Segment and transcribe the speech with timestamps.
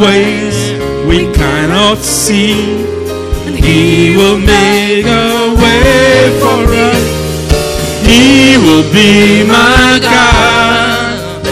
[0.00, 0.56] Ways
[1.06, 2.84] we cannot see.
[3.66, 7.04] He will make a way for us.
[8.06, 11.42] He will be my God.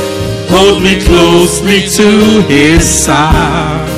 [0.50, 3.88] Hold me closely to his side.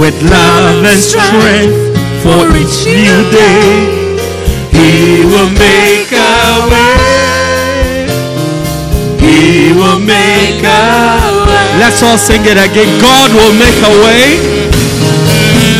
[0.00, 1.76] With love and strength
[2.22, 4.16] for each new day,
[4.70, 8.06] he will make a way.
[9.18, 11.25] He will make a.
[11.76, 12.88] Let's all sing it again.
[13.04, 14.40] God will make a way.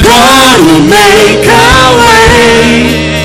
[0.04, 1.72] God will make a
[2.04, 3.16] way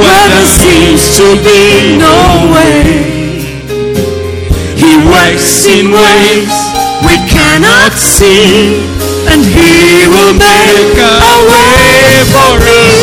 [0.00, 3.52] where there seems to be no way.
[4.80, 6.54] He works in ways
[7.04, 8.80] we cannot see,
[9.28, 12.96] and He will make a way for us.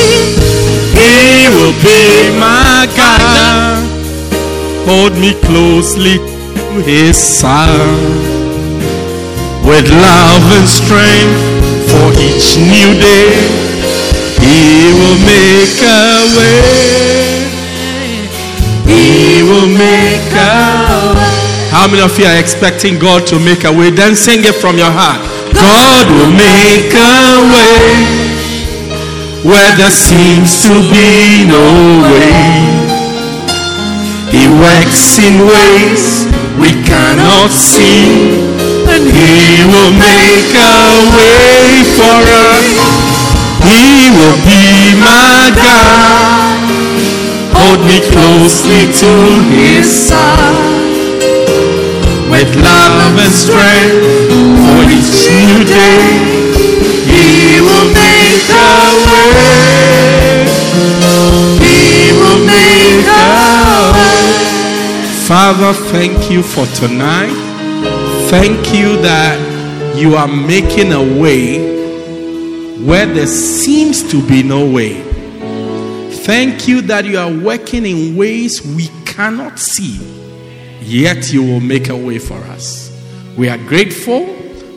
[0.98, 3.78] He will be my God.
[4.89, 8.37] Hold me closely to His side
[9.68, 11.36] with love and strength
[11.92, 13.36] for each new day.
[14.40, 16.08] He will make a
[16.40, 17.44] way.
[18.88, 21.34] He will make a way.
[21.70, 23.90] How many of you are expecting God to make a way?
[23.92, 25.20] Then sing it from your heart.
[25.54, 28.28] God will make a way
[29.44, 31.68] where there seems to be no
[32.08, 32.88] way.
[34.32, 36.28] He works in ways
[36.60, 38.44] we cannot see,
[38.98, 40.78] and He will make a
[41.14, 42.17] way for
[42.50, 42.66] us.
[43.62, 46.58] He will be my God.
[47.54, 49.11] Hold me closely to
[49.54, 51.22] His side
[52.32, 54.33] with love and strength
[54.66, 56.17] for each new day.
[57.05, 58.73] He will make a
[59.05, 60.49] way.
[61.61, 64.17] He will make a way.
[65.27, 67.47] Father, thank you for tonight.
[68.30, 71.77] Thank you that you are making a way
[72.86, 75.02] where there seems to be no way.
[76.26, 79.95] Thank you that you are working in ways we cannot see,
[80.82, 82.92] yet you will make a way for us.
[83.37, 84.26] We are grateful.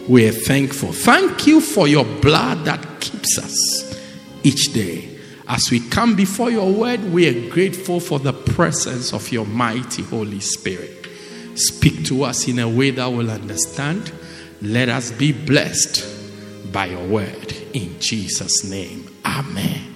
[0.09, 0.93] We are thankful.
[0.93, 4.00] Thank you for your blood that keeps us
[4.44, 5.19] each day.
[5.49, 10.05] As we come before your word, we are grateful for the presence of your mighty
[10.05, 11.00] Holy Spirit.
[11.60, 14.12] Speak to us in a way that we'll understand.
[14.62, 17.53] Let us be blessed by your word.
[17.75, 19.06] In Jesus' name.
[19.25, 19.94] Amen.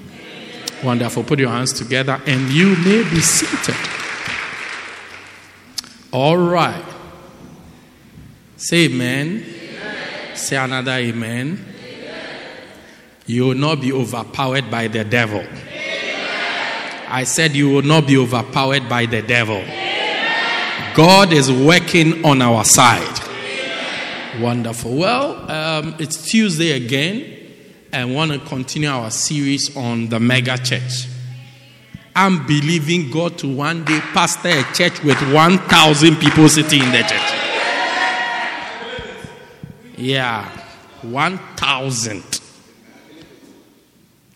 [0.83, 1.25] Wonderful.
[1.25, 3.77] Put your hands together and you may be seated.
[6.13, 6.85] All right.
[8.57, 9.45] Say amen.
[10.35, 11.65] Say another amen.
[13.27, 15.45] You will not be overpowered by the devil.
[17.09, 19.65] I said you will not be overpowered by the devil.
[20.95, 23.19] God is working on our side.
[24.41, 24.95] Wonderful.
[24.95, 27.37] Well, um, it's Tuesday again,
[27.93, 31.09] and want to continue our series on the mega church.
[32.15, 37.03] I'm believing God to one day pastor a church with 1,000 people sitting in the
[37.03, 37.33] church.
[39.97, 40.49] Yeah,
[41.03, 42.41] 1,000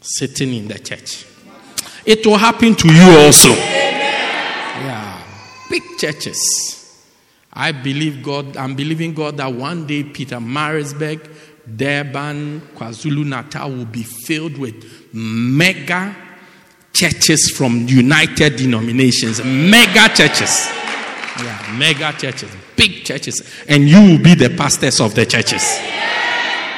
[0.01, 1.25] sitting in the church.
[2.05, 3.88] It will happen to you also.
[5.71, 6.75] Big churches.
[7.53, 11.29] I believe God, I'm believing God that one day Pietermaritzburg,
[11.77, 16.15] Durban, KwaZulu Natal will be filled with mega
[16.93, 20.69] churches from united denominations, mega churches.
[21.41, 23.43] Yeah, mega churches, big churches.
[23.69, 25.63] And you will be the pastors of the churches.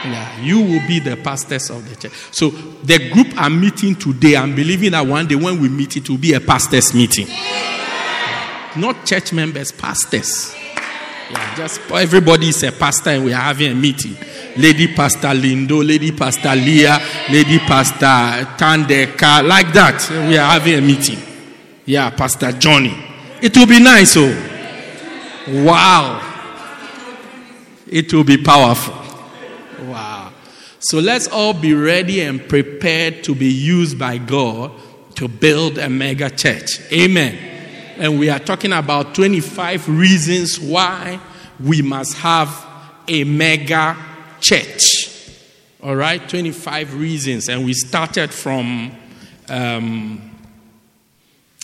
[0.05, 2.13] Yeah, you will be the pastors of the church.
[2.31, 6.09] So the group I'm meeting today, I'm believing that one day when we meet, it
[6.09, 7.27] will be a pastors meeting.
[8.77, 10.55] Not church members, pastors.
[11.31, 14.17] Yeah, just everybody is a pastor and we are having a meeting.
[14.57, 16.99] Lady Pastor Lindo, Lady Pastor Leah,
[17.31, 20.09] Lady Pastor Tandeka, like that.
[20.29, 21.19] We are having a meeting.
[21.85, 22.97] Yeah, Pastor Johnny.
[23.41, 24.33] It will be nice, oh.
[25.49, 26.21] Wow.
[27.89, 28.95] It will be powerful.
[29.87, 30.33] Wow.
[30.79, 34.73] So let's all be ready and prepared to be used by God
[35.17, 36.81] to build a mega church.
[36.93, 37.50] Amen.
[38.01, 41.21] And we are talking about 25 reasons why
[41.63, 42.49] we must have
[43.07, 43.95] a mega
[44.41, 45.37] church.
[45.83, 47.51] All right, 25 reasons.
[47.51, 48.93] And we started from
[49.51, 50.31] um,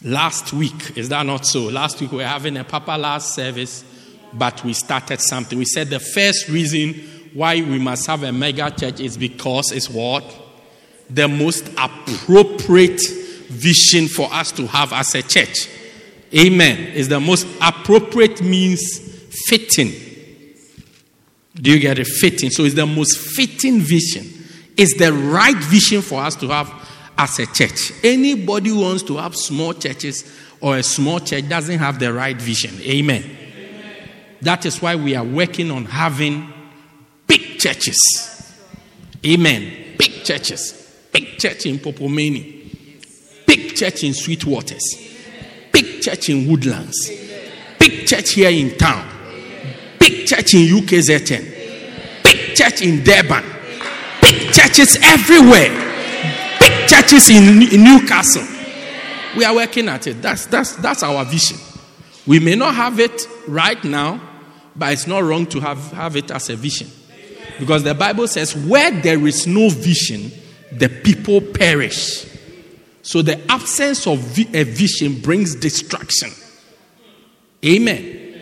[0.05, 0.99] last week.
[0.99, 1.71] Is that not so?
[1.71, 3.83] Last week we were having a Papa last service,
[4.35, 5.59] but we started something.
[5.59, 6.97] We said the first reason
[7.33, 10.23] why we must have a mega church is because it's what?
[11.09, 13.01] The most appropriate
[13.49, 15.71] vision for us to have as a church.
[16.35, 16.79] Amen.
[16.95, 18.99] Is the most appropriate means
[19.49, 19.93] fitting.
[21.55, 22.07] Do you get it?
[22.07, 22.51] Fitting.
[22.51, 24.27] So it's the most fitting vision.
[24.77, 26.73] It's the right vision for us to have
[27.17, 27.93] as a church.
[28.03, 30.25] Anybody who wants to have small churches
[30.61, 32.79] or a small church doesn't have the right vision.
[32.83, 33.23] Amen.
[33.23, 34.11] Amen.
[34.43, 36.53] That is why we are working on having
[37.27, 37.99] big churches.
[39.25, 39.95] Amen.
[39.97, 41.09] Big churches.
[41.11, 43.47] Big church in Mpophomeni.
[43.47, 45.16] Big church in Sweetwaters.
[45.77, 47.11] Big church in Woodlands.
[47.79, 49.07] Big church here in town.
[49.99, 52.23] Big church in UKZN.
[52.25, 53.45] Big church in Durban.
[54.23, 55.87] Big churches everywhere
[56.59, 58.47] Big churches in, in Newcastle.
[59.37, 60.23] We are working at it.
[60.23, 61.59] That's, that's, that's our vision.
[62.27, 64.21] We may not have it right now,
[64.75, 66.91] but it's not wrong to have, have it as a vision.
[67.59, 70.33] Because the Bible says, where there is no vision,
[70.73, 72.27] the people perish.
[73.07, 74.19] So the absence of
[74.53, 76.29] a vision brings destruction.
[77.65, 78.35] Amen.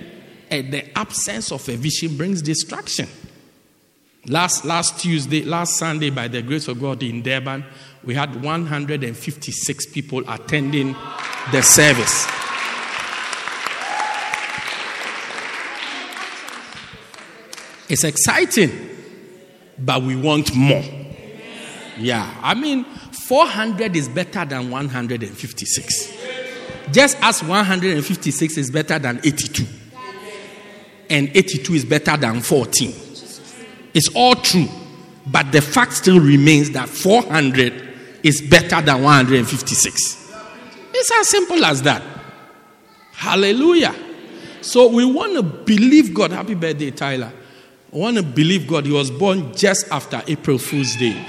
[0.51, 3.07] And the absence of a vision brings destruction.
[4.27, 7.63] Last, last Tuesday, last Sunday, by the grace of God in Durban,
[8.05, 10.97] we had 156 people attending
[11.53, 12.27] the service.
[17.91, 18.71] It's exciting,
[19.79, 20.83] but we want more.
[21.99, 22.87] Yeah, I mean,
[23.27, 26.13] 400 is better than 156.
[26.93, 29.65] Just as 156 is better than 82,
[31.09, 32.93] and 82 is better than 14.
[33.95, 34.69] It's all true,
[35.27, 40.33] but the fact still remains that 400 is better than 156.
[40.93, 42.03] It's as simple as that.
[43.13, 43.95] Hallelujah.
[44.61, 46.33] So we want to believe God.
[46.33, 47.33] Happy birthday, Tyler.
[47.91, 48.85] I want to believe God.
[48.85, 51.25] He was born just after April Fool's Day.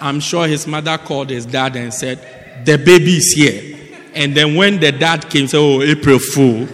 [0.00, 3.76] I'm sure his mother called his dad and said, The baby is here.
[4.14, 6.66] And then when the dad came, said, Oh, April Fool.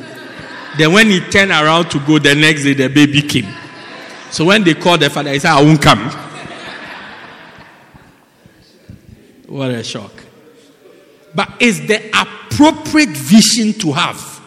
[0.79, 3.53] Then when he turned around to go the next day, the baby came.
[4.31, 6.11] So when they called the father, he said, I won't come.
[9.47, 10.13] what a shock.
[11.35, 14.42] But it's the appropriate vision to have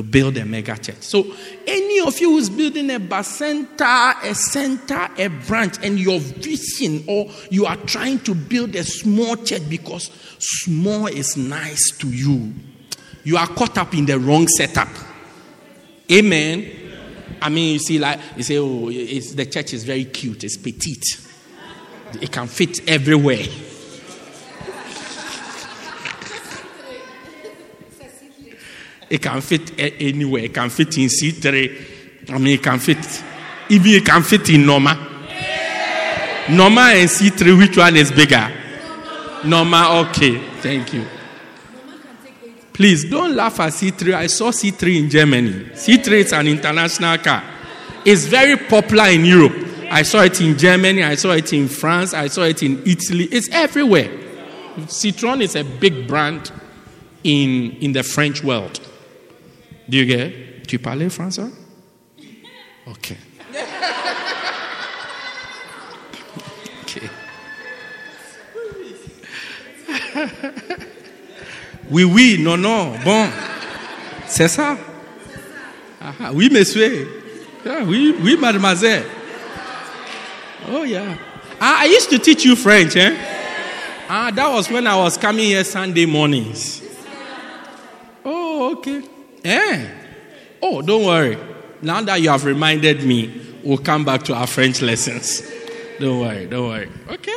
[0.00, 1.02] to build a mega church.
[1.02, 1.26] So,
[1.66, 7.30] any of you who's building a bacenta, a center, a branch, and your vision, or
[7.50, 12.52] you are trying to build a small church because small is nice to you,
[13.24, 14.88] you are caught up in the wrong setup.
[16.10, 16.70] Amen.
[17.42, 20.56] I mean, you see, like, you say, oh, it's the church is very cute, it's
[20.56, 21.04] petite,
[22.22, 23.44] it can fit everywhere.
[29.10, 30.44] It can fit anywhere.
[30.44, 32.30] It can fit in C3.
[32.30, 33.22] I mean, it can fit,
[33.68, 34.94] even it can fit in Norma.
[36.48, 38.50] Norma and C3, which one is bigger?
[39.44, 40.38] Norma, okay.
[40.60, 41.04] Thank you.
[42.72, 44.14] Please don't laugh at C3.
[44.14, 45.52] I saw C3 in Germany.
[45.72, 47.42] C3 is an international car.
[48.04, 49.66] It's very popular in Europe.
[49.90, 51.02] I saw it in Germany.
[51.02, 52.14] I saw it in France.
[52.14, 53.24] I saw it in Italy.
[53.24, 54.08] It's everywhere.
[54.86, 56.52] Citroën is a big brand
[57.24, 58.80] in, in the French world.
[59.90, 60.68] Do you get?
[60.68, 61.50] Tu parles français?
[62.86, 63.16] Okay.
[66.82, 67.10] okay.
[71.90, 72.92] Oui, oui, non, non.
[73.04, 73.28] Bon.
[74.28, 74.78] C'est ça.
[76.00, 77.08] Ah, oui, monsieur.
[77.66, 79.02] Yeah, oui, oui, mademoiselle.
[80.70, 81.16] Oh, yeah.
[81.60, 83.12] Ah, I used to teach you French, eh?
[84.08, 86.80] Ah, that was when I was coming here Sunday mornings.
[88.24, 89.02] Oh, okay.
[89.44, 89.88] Eh?
[90.62, 91.38] Oh, don't worry.
[91.82, 95.42] Now that you have reminded me, we'll come back to our French lessons.
[95.98, 96.90] Don't worry, don't worry.
[97.08, 97.36] Okay?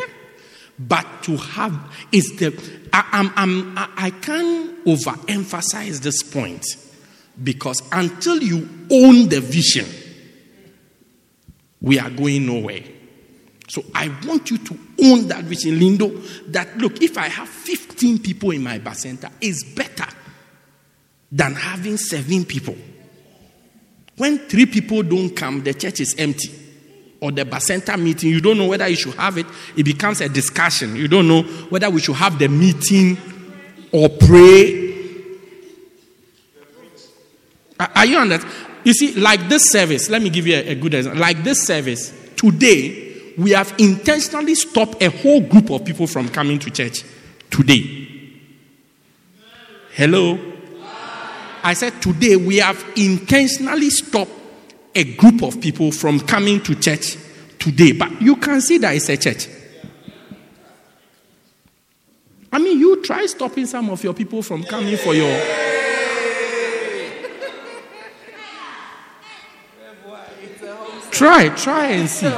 [0.79, 1.73] But to have
[2.11, 2.51] is the
[2.91, 6.65] I, I'm, I'm, I can't overemphasize this point
[7.41, 9.87] because until you own the vision,
[11.81, 12.83] we are going nowhere.
[13.67, 16.51] So I want you to own that vision, Lindo.
[16.51, 20.05] That look, if I have 15 people in my bacenta, it's better
[21.33, 22.77] than having seven people.
[24.15, 26.51] When three people don't come, the church is empty
[27.23, 29.45] or the Bacenta meeting, you don't know whether you should have it.
[29.77, 30.95] It becomes a discussion.
[30.97, 33.17] You don't know whether we should have the meeting
[33.93, 34.93] or pray.
[37.79, 38.45] Are you on that?
[38.83, 41.21] You see, like this service, let me give you a, a good example.
[41.21, 46.59] Like this service, today, we have intentionally stopped a whole group of people from coming
[46.59, 47.05] to church.
[47.49, 48.09] Today.
[49.93, 50.52] Hello?
[51.63, 54.31] I said, today, we have intentionally stopped
[54.93, 57.15] a group of people from coming to church
[57.57, 57.93] today.
[57.93, 59.47] But you can see that it's a church.
[62.51, 65.31] I mean, you try stopping some of your people from coming for your.
[71.11, 72.31] Try, try and see.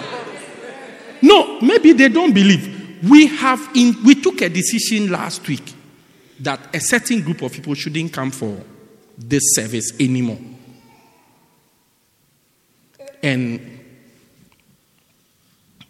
[1.24, 3.04] No, maybe they don't believe.
[3.10, 5.74] We have in, we took a decision last week
[6.42, 8.62] that a certain group of people shouldn't come for
[9.18, 10.40] this service anymore.
[13.24, 13.80] And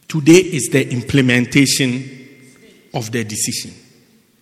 [0.08, 2.27] today is the implementation
[2.94, 3.74] of the decision.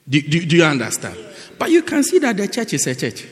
[0.08, 1.18] Do, do, do you understand?
[1.58, 3.26] But you can see that the church is a church.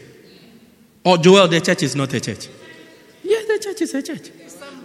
[1.03, 2.47] Or Joel, the church is not a church.
[3.23, 4.31] Yes, the church is a church.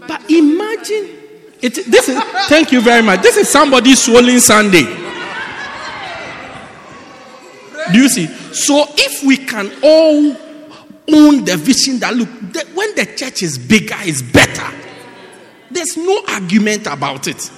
[0.06, 1.16] But imagine
[1.62, 1.90] it.
[1.90, 3.22] This is thank you very much.
[3.22, 4.84] This is somebody's swollen Sunday.
[7.92, 8.26] Do you see?
[8.52, 10.45] So if we can all
[11.12, 14.76] own the vision that look the, when the church is bigger, is better.
[15.70, 17.50] There's no argument about it.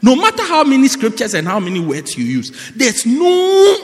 [0.00, 3.76] No matter how many scriptures and how many words you use, there's no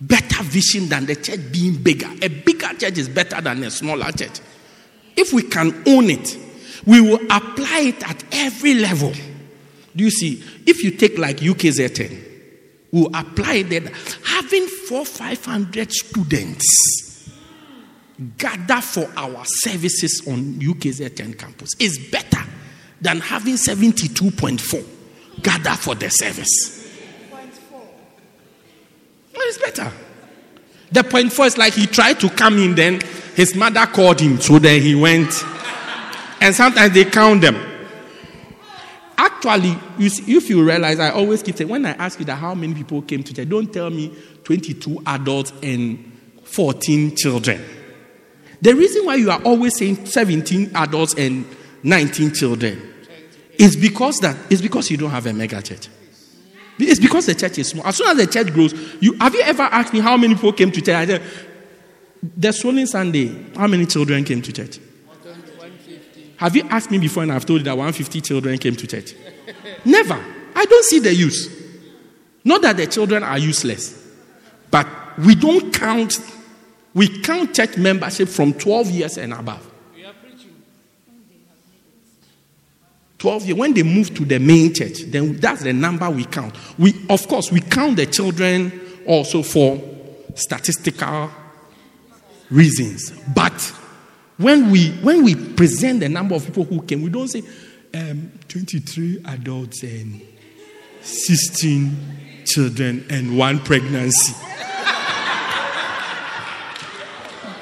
[0.00, 2.08] better vision than the church being bigger.
[2.22, 4.40] A bigger church is better than a smaller church.
[5.16, 6.38] If we can own it,
[6.86, 9.12] we will apply it at every level.
[9.94, 10.44] Do you see?
[10.66, 12.22] If you take like UKZN,
[12.92, 13.92] we'll apply it there.
[14.24, 17.05] Having four, five hundred students
[18.38, 22.42] gather for our services on UKZN campus is better
[23.00, 26.84] than having 72.4 gather for the service.
[29.34, 29.92] Well, it's better.
[30.92, 33.00] The point four is like he tried to come in, then
[33.34, 35.44] his mother called him, so then he went.
[36.40, 37.56] And sometimes they count them.
[39.18, 42.36] Actually, you see, if you realize, I always keep saying, when I ask you that
[42.36, 46.12] how many people came to church, don't tell me 22 adults and
[46.44, 47.62] 14 children.
[48.62, 51.46] The reason why you are always saying 17 adults and
[51.82, 52.94] 19 children
[53.58, 55.88] is because that is because you don't have a mega church.
[56.78, 57.86] It's because the church is small.
[57.86, 60.52] As soon as the church grows, you have you ever asked me how many people
[60.52, 60.94] came to church?
[60.94, 61.22] I said,
[62.36, 64.78] the swollen Sunday, how many children came to church?
[66.36, 69.14] Have you asked me before and I've told you that 150 children came to church?
[69.84, 70.22] Never.
[70.54, 71.48] I don't see the use.
[72.44, 74.06] Not that the children are useless,
[74.70, 74.86] but
[75.18, 76.20] we don't count,
[76.96, 79.70] we count church membership from 12 years and above.
[83.18, 83.58] 12 years.
[83.58, 86.54] When they move to the main church, then that's the number we count.
[86.78, 89.78] We, of course, we count the children also for
[90.36, 91.30] statistical
[92.48, 93.12] reasons.
[93.34, 93.60] But
[94.38, 97.42] when we when we present the number of people who came, we don't say
[97.92, 100.22] um, 23 adults and
[101.02, 101.96] 16
[102.46, 104.32] children and one pregnancy.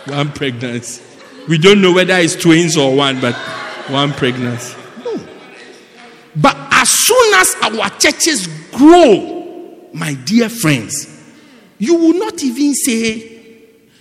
[0.07, 1.03] One pregnancy.
[1.49, 3.35] We don't know whether it's twins or one, but
[3.89, 4.77] one pregnancy.
[5.05, 5.21] No.
[6.37, 11.11] But as soon as our churches grow, my dear friends,
[11.79, 13.31] you will not even say,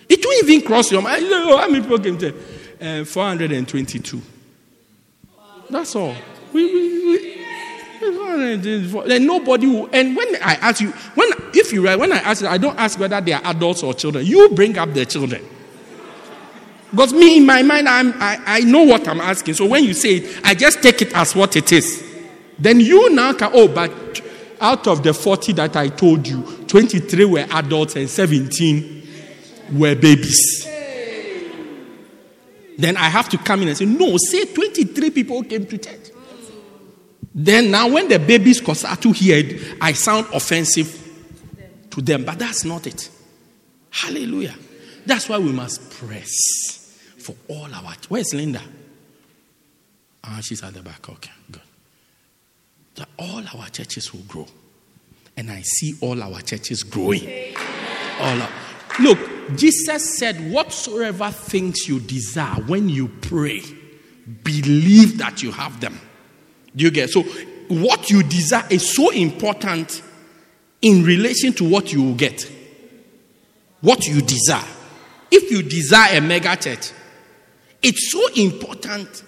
[0.09, 1.25] it won't even cross your mind.
[1.27, 2.17] How many people came
[2.81, 4.21] uh, 422?
[5.69, 6.15] That's all.
[6.53, 7.33] We, we, we,
[9.19, 9.89] nobody will.
[9.91, 12.99] And when I ask you, when if you when I ask you, I don't ask
[12.99, 14.25] whether they are adults or children.
[14.25, 15.43] You bring up the children.
[16.93, 19.55] Because me, in my mind, I'm, I, I know what I'm asking.
[19.55, 22.07] So when you say it, I just take it as what it is.
[22.59, 23.91] Then you now can, oh, but
[24.61, 29.07] out of the 40 that I told you, 23 were adults and 17
[29.71, 30.67] were babies.
[32.77, 36.11] Then I have to come in and say, no, say 23 people came to church.
[37.33, 40.95] Then now when the babies Kosatu heard, I sound offensive
[41.89, 42.23] to them.
[42.23, 43.09] But that's not it.
[43.89, 44.53] Hallelujah.
[45.07, 46.82] That's why we must press
[47.23, 47.93] for all our.
[48.09, 48.61] Where's Linda?
[50.23, 51.09] Ah, she's at the back.
[51.09, 51.61] Okay, good.
[52.95, 54.47] That all our churches will grow,
[55.35, 57.55] and I see all our churches growing.
[58.19, 58.49] All our,
[58.99, 59.19] look,
[59.55, 63.61] Jesus said, "Whatsoever things you desire when you pray,
[64.43, 65.99] believe that you have them."
[66.75, 67.23] Do you get so?
[67.69, 70.01] What you desire is so important
[70.81, 72.49] in relation to what you will get.
[73.81, 74.67] What you desire.
[75.31, 76.91] If you desire a mega church,
[77.83, 79.23] it's so important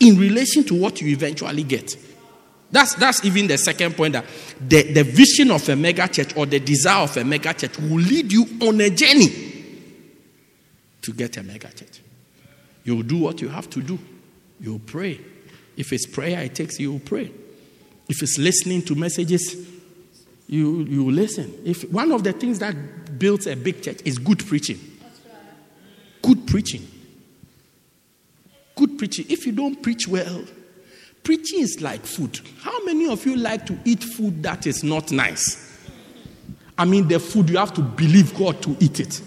[0.00, 1.96] in relation to what you eventually get.
[2.72, 4.24] That's, that's even the second point that
[4.60, 7.98] the, the vision of a mega church or the desire of a mega church will
[7.98, 9.28] lead you on a journey
[11.02, 12.00] to get a mega church.
[12.84, 13.98] You'll do what you have to do.
[14.60, 15.20] You'll pray.
[15.76, 17.32] If it's prayer it takes, you'll pray.
[18.08, 19.68] If it's listening to messages,
[20.46, 21.52] you, you listen.
[21.64, 24.78] If one of the things that builds a big church is good preaching.
[26.22, 26.86] Good preaching.
[28.80, 29.26] Good preaching.
[29.28, 30.42] If you don't preach well,
[31.22, 32.40] preaching is like food.
[32.62, 35.78] How many of you like to eat food that is not nice?
[36.78, 39.20] I mean, the food you have to believe God to eat it.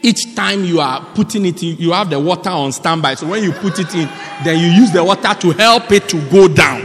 [0.00, 3.16] Each time you are putting it in, you have the water on standby.
[3.16, 4.08] So when you put it in,
[4.42, 6.80] then you use the water to help it to go down.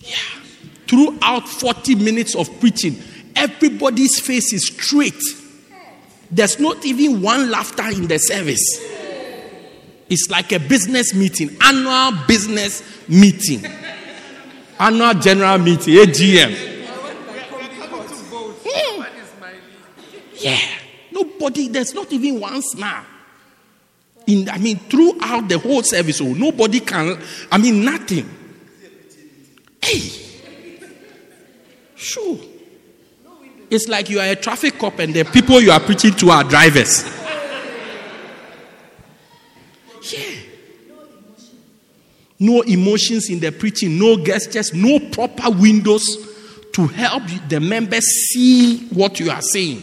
[0.00, 0.16] Yeah.
[0.88, 3.00] Throughout 40 minutes of preaching,
[3.38, 5.20] everybody's face is straight.
[6.30, 8.78] There's not even one laughter in the service.
[10.10, 13.64] It's like a business meeting, annual business meeting,
[14.78, 16.78] annual general meeting, AGM.
[18.64, 19.02] Hmm.
[20.36, 20.58] Yeah.
[21.12, 23.04] Nobody, there's not even one smile.
[24.26, 27.18] In, I mean, throughout the whole service, oh, nobody can,
[27.50, 28.28] I mean, nothing.
[29.82, 30.10] Hey.
[31.96, 32.38] Sure.
[33.70, 36.44] It's like you are a traffic cop and the people you are preaching to are
[36.44, 37.04] drivers.
[40.10, 40.38] Yeah.
[42.40, 46.04] No emotions in the preaching, no gestures, no proper windows
[46.72, 49.82] to help the members see what you are saying.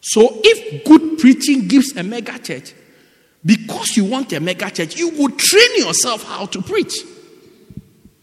[0.00, 2.74] So, if good preaching gives a mega church,
[3.44, 6.94] because you want a mega church, you will train yourself how to preach.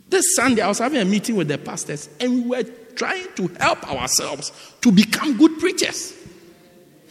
[0.09, 2.63] This Sunday, I was having a meeting with the pastors, and we were
[2.99, 4.51] trying to help ourselves
[4.81, 6.13] to become good preachers.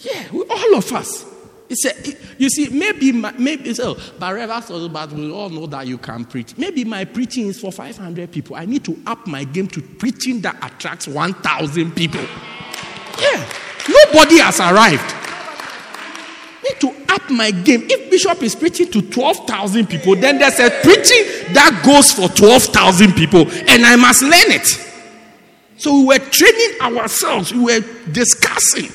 [0.01, 1.25] Yeah, we, all of us.
[1.71, 5.99] It's a, you see, maybe, maybe so, but Reverend, but we all know that you
[5.99, 6.57] can preach.
[6.57, 8.57] Maybe my preaching is for 500 people.
[8.57, 12.23] I need to up my game to preaching that attracts 1,000 people.
[13.21, 13.53] Yeah.
[13.89, 15.15] Nobody has arrived.
[16.65, 17.83] Need to up my game.
[17.85, 23.13] If Bishop is preaching to 12,000 people, then there's a preaching that goes for 12,000
[23.15, 24.88] people, and I must learn it.
[25.79, 27.81] So we were training ourselves, we were
[28.13, 28.93] discussing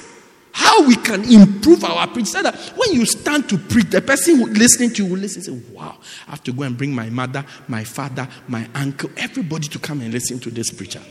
[0.51, 2.25] how we can improve our preaching.
[2.25, 5.63] So that when you stand to preach, the person listening to you will listen and
[5.65, 9.67] say, Wow, I have to go and bring my mother, my father, my uncle, everybody
[9.69, 11.01] to come and listen to this preacher.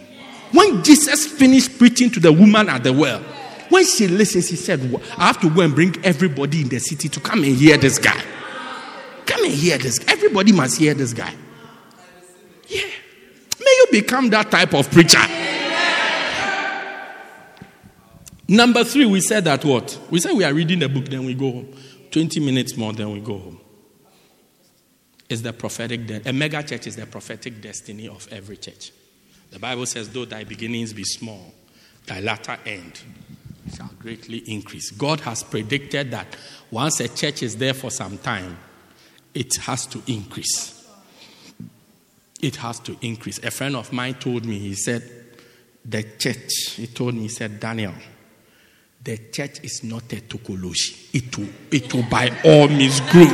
[0.52, 3.20] When Jesus finished preaching to the woman at the well,
[3.70, 4.80] when she listens, she said,
[5.16, 7.98] I have to go and bring everybody in the city to come and hear this
[7.98, 8.22] guy.
[9.24, 9.98] Come and hear this.
[10.06, 11.34] Everybody must hear this guy.
[12.68, 12.82] Yeah.
[13.58, 15.20] May you become that type of preacher.
[18.48, 19.98] Number three, we said that what?
[20.10, 21.76] We said we are reading the book, then we go home.
[22.10, 23.60] 20 minutes more, then we go home.
[25.28, 28.92] It's the prophetic, de- a mega church is the prophetic destiny of every church.
[29.50, 31.54] The Bible says, though thy beginnings be small,
[32.06, 33.00] thy latter end
[33.74, 34.90] shall greatly increase.
[34.90, 36.26] God has predicted that
[36.70, 38.58] once a church is there for some time,
[39.32, 40.86] it has to increase.
[42.42, 43.38] It has to increase.
[43.42, 45.02] A friend of mine told me, he said,
[45.84, 47.94] the church, he told me, he said, Daniel,
[49.04, 51.12] the church is not a tokoloshi.
[51.12, 53.24] It will, it will by all means grow.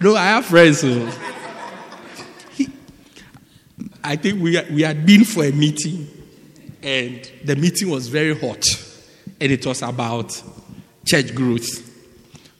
[0.00, 0.88] no, I have friends oh.
[0.88, 1.10] who.
[4.02, 6.06] I think we, we had been for a meeting,
[6.80, 8.64] and the meeting was very hot,
[9.40, 10.40] and it was about
[11.04, 11.82] church growth.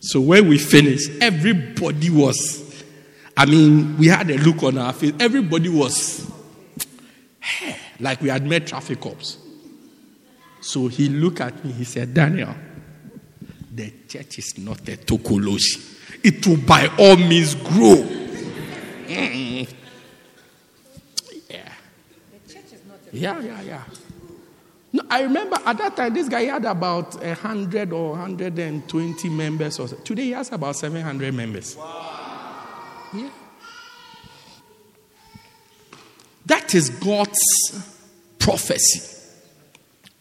[0.01, 2.66] So when we finished, everybody was,
[3.37, 5.13] I mean, we had a look on our face.
[5.21, 6.31] Everybody was
[8.01, 9.39] like we had met traffic cops.
[10.61, 12.55] So he looked at me, he said, Daniel,
[13.73, 15.95] the church is not a tokoloshi.
[16.25, 18.05] It will by all means grow.
[19.07, 19.69] Mm.
[23.13, 23.83] Yeah, yeah, yeah.
[24.93, 29.79] No, I remember at that time, this guy had about 100 or 120 members.
[29.79, 29.97] Or so.
[29.97, 31.77] Today, he has about 700 members.
[31.77, 32.16] Wow.
[33.15, 33.31] Yeah.
[36.47, 37.39] That is God's
[38.39, 39.15] prophecy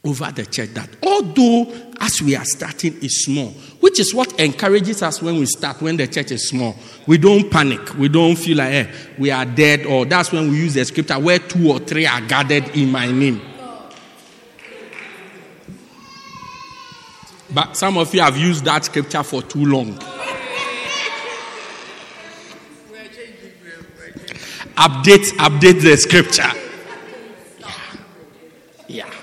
[0.04, 5.02] over the church that although as we are starting is small, which is what encourages
[5.02, 6.76] us when we start, when the church is small.
[7.08, 7.96] We don't panic.
[7.96, 11.20] We don't feel like eh, we are dead, or that's when we use the scripture
[11.20, 13.42] where two or three are gathered in my name.
[17.54, 19.98] But some of you have used that scripture for too long.
[24.76, 26.52] Update, update the scripture.
[27.60, 27.72] Yeah.
[28.88, 29.14] yeah.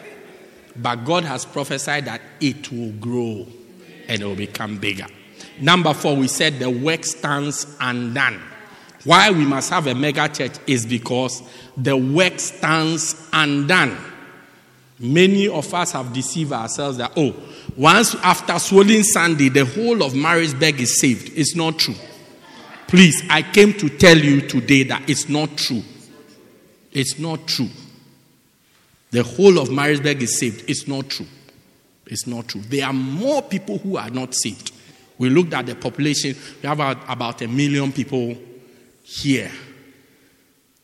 [0.76, 3.46] But God has prophesied that it will grow
[4.08, 5.06] and it will become bigger.
[5.60, 8.40] Number four, we said the work stands undone.
[9.04, 11.42] Why we must have a mega church is because
[11.76, 13.96] the work stands undone.
[14.98, 17.34] Many of us have deceived ourselves that, oh,
[17.76, 21.36] once after swollen Sunday, the whole of Maritzburg is saved.
[21.36, 21.96] It's not true.
[22.92, 25.82] Please, I came to tell you today that it's not true.
[26.92, 27.70] It's not true.
[29.12, 30.68] The whole of Maritzburg is saved.
[30.68, 31.24] It's not true.
[32.04, 32.60] It's not true.
[32.60, 34.72] There are more people who are not saved.
[35.16, 38.36] We looked at the population, we have about, a million people
[39.02, 39.50] here.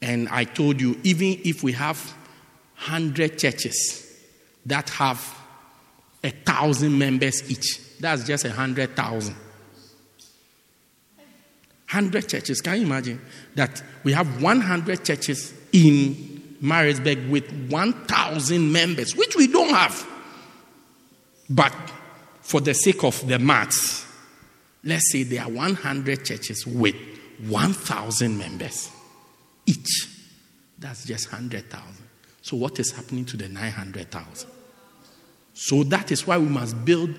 [0.01, 2.03] And I told you, even if we have
[2.79, 4.18] 100 churches
[4.64, 5.38] that have
[6.25, 9.37] a thousand members each, that's just a hundred thousand.
[11.90, 12.61] 100 churches.
[12.61, 13.20] Can you imagine
[13.55, 20.07] that we have 100 churches in Maritzburg with 1,000 members, which we don't have.
[21.48, 21.74] But
[22.40, 24.07] for the sake of the maths,
[24.85, 26.96] let's say there are 100 churches with
[27.46, 28.90] 1,000 members
[29.66, 30.09] each.
[30.79, 31.83] That's just 100,000.
[32.42, 34.48] So, what is happening to the 900,000?
[35.55, 37.11] So, that is why we must build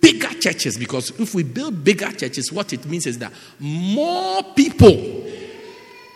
[0.00, 5.24] bigger churches because if we build bigger churches, what it means is that more people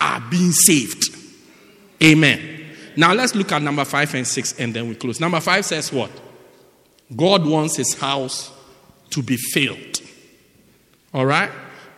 [0.01, 1.17] are being saved.
[2.03, 2.71] Amen.
[2.97, 5.21] Now let's look at number five and six and then we close.
[5.21, 6.11] Number five says what?
[7.15, 8.51] God wants his house
[9.11, 10.01] to be filled.
[11.15, 11.51] All right?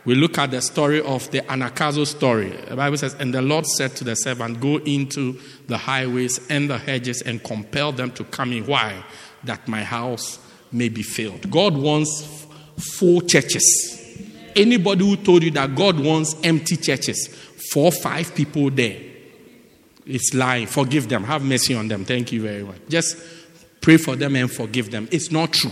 [0.04, 2.50] We look at the story of the Anagkazo story.
[2.50, 6.68] The Bible says, And the Lord said to the servant, Go into the highways and
[6.68, 8.66] the hedges and compel them to come in.
[8.66, 9.02] Why?
[9.44, 10.38] That my house
[10.74, 11.50] may be filled.
[11.50, 12.46] God wants
[12.78, 14.00] full churches.
[14.56, 17.28] Anybody who told you that God wants empty churches,
[17.72, 19.00] four, five people there,
[20.06, 20.66] it's lying.
[20.66, 21.24] Forgive them.
[21.24, 22.04] Have mercy on them.
[22.04, 22.78] Thank you very much.
[22.88, 23.16] Just
[23.80, 25.08] pray for them and forgive them.
[25.10, 25.70] It's not true.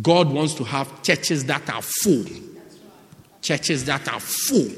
[0.00, 2.24] God wants to have churches that are full.
[3.42, 4.70] Churches that are full.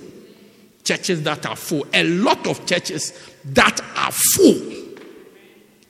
[0.82, 1.86] Churches that are full.
[1.92, 3.12] A lot of churches
[3.44, 4.72] that are full.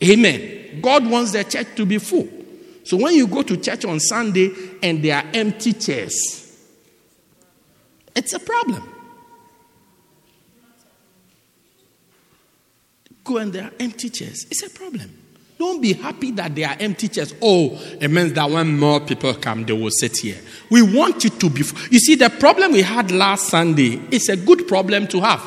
[0.02, 0.80] Amen.
[0.82, 2.28] God wants the church to be full.
[2.84, 4.50] So when you go to church on Sunday
[4.82, 6.16] and there are empty chairs,
[8.14, 8.82] it's a problem.
[13.24, 14.46] Go and there are empty chairs.
[14.50, 15.18] It's a problem.
[15.58, 17.34] Don't be happy that there are empty chairs.
[17.40, 20.38] Oh, it means that when more people come, they will sit here.
[20.70, 21.62] We want it to be.
[21.90, 25.40] You see, the problem we had last Sunday is a good problem to have.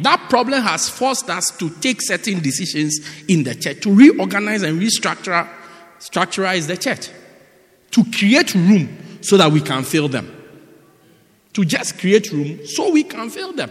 [0.00, 4.80] That problem has forced us to take certain decisions in the church, to reorganize and
[4.80, 5.48] restructure
[6.04, 7.08] structurize the church,
[7.90, 10.30] to create room so that we can fill them.
[11.54, 13.70] To just create room so we can fill them.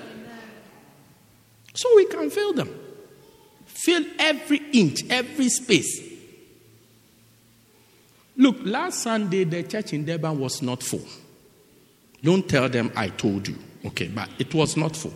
[1.74, 2.74] So we can fill them.
[3.66, 6.02] Fill every inch, every space.
[8.38, 11.06] Look, last Sunday the church in Durban was not full.
[12.24, 13.58] Don't tell them I told you.
[13.86, 15.14] Okay, but it was not full.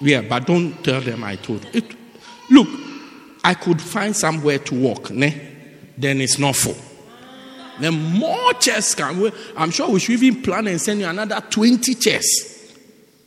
[0.00, 1.70] Yeah, but don't tell them I told you.
[1.74, 1.96] It,
[2.50, 2.68] look,
[3.42, 5.50] I could find somewhere to walk, ne?
[5.96, 6.76] then it's not full.
[7.78, 9.32] Then more chairs can.
[9.56, 12.26] I'm sure we should even plan and send you another 20 chairs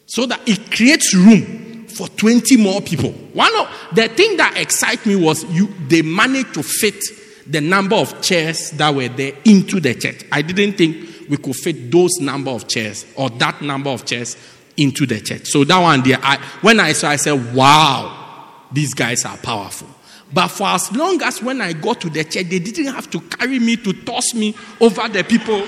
[0.06, 3.12] so that it creates room for 20 more people.
[3.12, 7.02] One of the thing that excited me was you they managed to fit
[7.48, 10.24] the number of chairs that were there into the church.
[10.32, 14.38] I didn't think we could fit those number of chairs or that number of chairs
[14.78, 15.48] into the church.
[15.48, 19.88] So that one there, I, when I saw, I said, "Wow, these guys are powerful."
[20.34, 23.22] But for as long as when I got to the church, they didn't have to
[23.22, 25.66] carry me to toss me over the people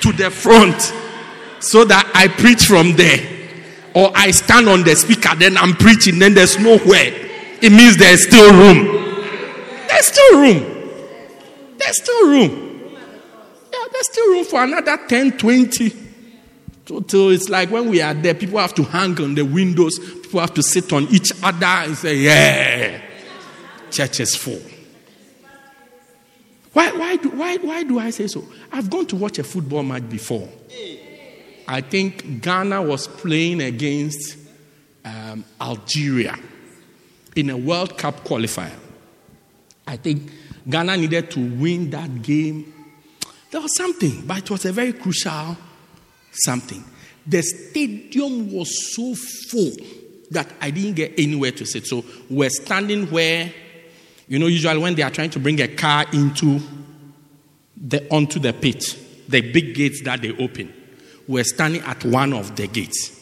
[0.00, 0.80] to the front
[1.60, 3.34] so that I preach from there.
[3.94, 7.12] Or I stand on the speaker, then I'm preaching, then there's nowhere.
[7.60, 9.24] It means there's still room.
[9.88, 10.72] There's still room.
[11.78, 12.90] There's still room.
[13.72, 15.90] Yeah, there's still room for another 10, 20.
[16.86, 20.40] So, it's like when we are there, people have to hang on the windows, people
[20.40, 23.05] have to sit on each other and say, Yeah
[23.90, 24.60] church is full.
[26.72, 28.44] Why, why, do, why, why do I say so?
[28.70, 30.48] I've gone to watch a football match before.
[31.66, 34.36] I think Ghana was playing against
[35.04, 36.36] um, Algeria
[37.34, 38.78] in a World Cup qualifier.
[39.86, 40.30] I think
[40.68, 42.72] Ghana needed to win that game.
[43.50, 45.56] There was something, but it was a very crucial
[46.32, 46.84] something.
[47.26, 49.14] The stadium was so
[49.50, 49.72] full
[50.30, 51.86] that I didn't get anywhere to sit.
[51.86, 53.52] So we're standing where
[54.28, 56.60] you know, usually when they are trying to bring a car into
[57.76, 60.72] the onto the pit, the big gates that they open,
[61.28, 63.12] we're standing at one of the gates.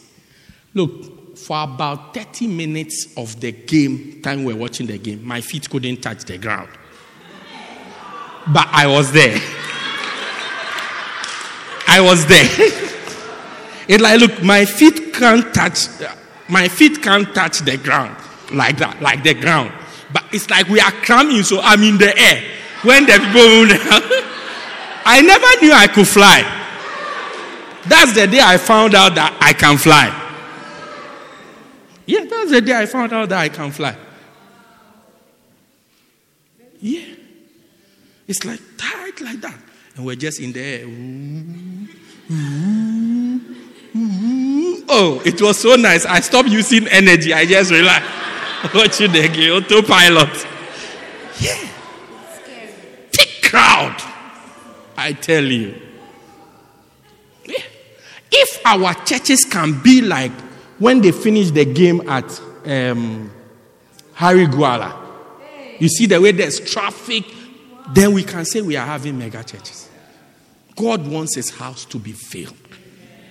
[0.73, 5.69] Look, for about 30 minutes of the game, time we're watching the game, my feet
[5.69, 6.69] couldn't touch the ground.
[8.47, 9.39] But I was there.
[11.87, 12.45] I was there.
[13.89, 15.89] it's like, look, my feet can't touch,
[16.49, 18.17] my feet can't touch the ground
[18.53, 19.73] like that, like the ground.
[20.15, 22.43] But it's like we are cramming, so I'm in the air.
[22.83, 23.67] When the people,
[25.05, 26.43] I never knew I could fly.
[27.89, 30.21] That's the day I found out that I can fly.
[32.07, 33.97] Yeah, that's the day I found out that I can fly.
[36.81, 37.07] Yeah.
[38.29, 39.59] It's like tight like that.
[39.97, 40.85] And we're just in the air.
[44.89, 46.07] Oh, it was so nice.
[46.07, 47.35] I stopped using energy.
[47.35, 48.24] I just relaxed.
[48.75, 50.47] Watching the game, autopilot.
[51.39, 51.69] Yeah.
[53.13, 54.01] Thick crowd.
[54.97, 55.75] I tell you.
[58.37, 60.33] If our churches can be like
[60.79, 63.31] when they finish the game at um,
[64.15, 64.99] Harry Gwala,
[65.79, 67.25] you see the way there's traffic,
[67.93, 69.89] then we can say we are having mega churches.
[70.75, 72.57] God wants his house to be filled.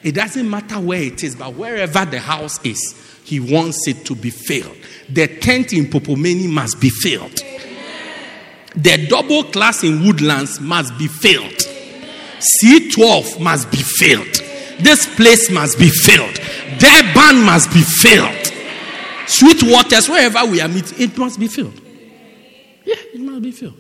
[0.04, 4.16] It doesn't matter where it is, but wherever the house is, he wants it to
[4.16, 4.78] be filled.
[5.10, 7.40] The tent in Mpophomeni must be filled.
[8.76, 11.54] The double class in Woodlands must be filled.
[12.64, 14.42] C12 must be filled.
[14.80, 16.36] This place must be filled.
[16.80, 18.52] Durban must be filled.
[19.28, 21.80] Sweet waters, wherever we are meeting, it must be filled.
[22.84, 23.80] Yeah, it must be filled.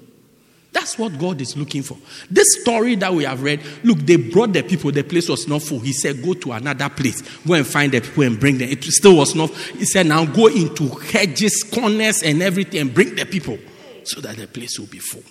[0.74, 1.98] That's what God is looking for.
[2.32, 5.62] This story that we have read, look, they brought the people, the place was not
[5.62, 5.80] full.
[5.80, 8.70] He said, Go to another place, go and find the people and bring them.
[8.70, 9.52] It still was not.
[9.52, 13.60] He said, Now go into hedges, corners, and everything and bring the people
[14.04, 15.24] so that the place will be full.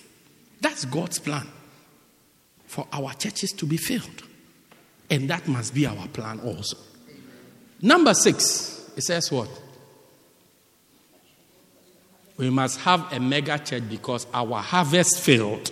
[0.61, 1.45] That's God's plan
[2.65, 4.23] for our churches to be filled.
[5.09, 6.77] And that must be our plan also.
[7.81, 9.49] Number six, it says what?
[12.37, 15.71] We must have a mega church because our harvest field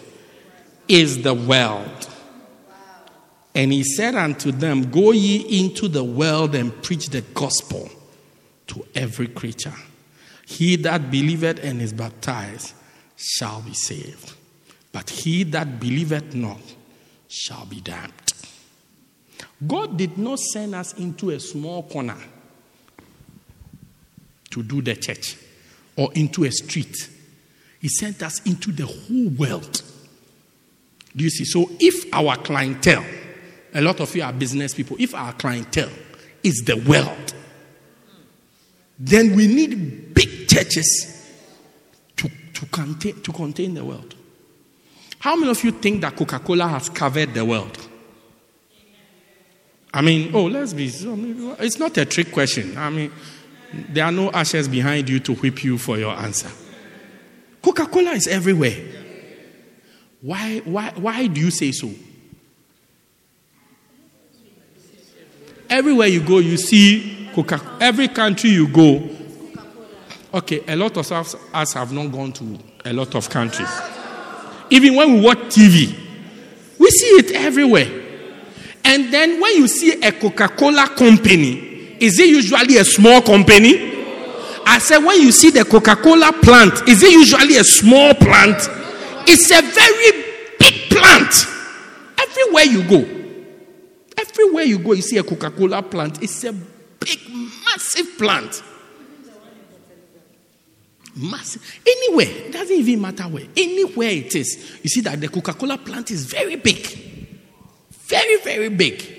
[0.87, 2.09] is the world.
[3.53, 7.89] And he said unto them, Go ye into the world and preach the gospel
[8.67, 9.73] to every creature.
[10.45, 12.73] He that believeth and is baptized
[13.15, 14.33] shall be saved,
[14.91, 16.59] but he that believeth not
[17.27, 18.11] shall be damned.
[19.65, 22.17] God did not send us into a small corner
[24.49, 25.37] to do the church
[26.01, 26.95] or into a street.
[27.79, 29.83] He sent us into the whole world.
[31.15, 31.45] Do you see?
[31.45, 33.05] So if our clientele,
[33.71, 35.91] a lot of you are business people, if our clientele
[36.41, 37.35] is the world,
[38.97, 41.31] then we need big churches
[42.17, 44.15] to, to, contain, to contain the world.
[45.19, 47.77] How many of you think that Coca Cola has covered the world?
[49.93, 50.85] I mean, oh, let's be.
[50.85, 52.75] It's not a trick question.
[52.75, 53.11] I mean,
[53.73, 56.49] there are no ashes behind you to whip you for your answer.
[57.61, 58.75] Coca Cola is everywhere.
[60.21, 61.89] Why, why, why do you say so?
[65.69, 67.77] Everywhere you go, you see Coca Cola.
[67.79, 69.09] Every country you go,
[70.33, 73.71] okay, a lot of us, us have not gone to a lot of countries.
[74.69, 75.95] Even when we watch TV,
[76.77, 77.87] we see it everywhere.
[78.83, 81.70] And then when you see a Coca Cola company,
[82.01, 83.89] is it usually a small company?
[84.65, 88.57] I said, when you see the Coca Cola plant, is it usually a small plant?
[89.27, 91.33] It's a very big plant.
[92.19, 93.21] Everywhere you go,
[94.17, 96.23] everywhere you go, you see a Coca Cola plant.
[96.23, 97.19] It's a big,
[97.65, 98.63] massive plant.
[101.15, 101.61] Massive.
[101.85, 102.51] Anywhere.
[102.51, 103.45] Doesn't even matter where.
[103.55, 104.79] Anywhere it is.
[104.81, 106.87] You see that the Coca Cola plant is very big.
[107.89, 109.10] Very, very big.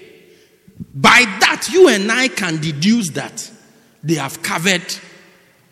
[0.95, 3.51] By that, you and I can deduce that
[4.03, 4.83] they have covered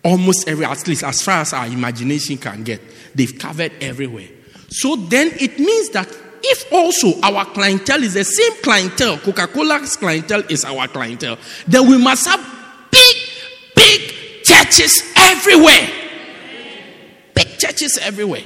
[0.02, 2.80] almost every, at least as far as our imagination can get.
[3.14, 4.28] They've covered everywhere.
[4.68, 6.08] So then it means that
[6.42, 11.88] if also our clientele is the same clientele, Coca Cola's clientele is our clientele, then
[11.88, 12.40] we must have
[12.90, 13.16] big,
[13.74, 15.88] big churches everywhere.
[17.34, 18.44] Big churches everywhere.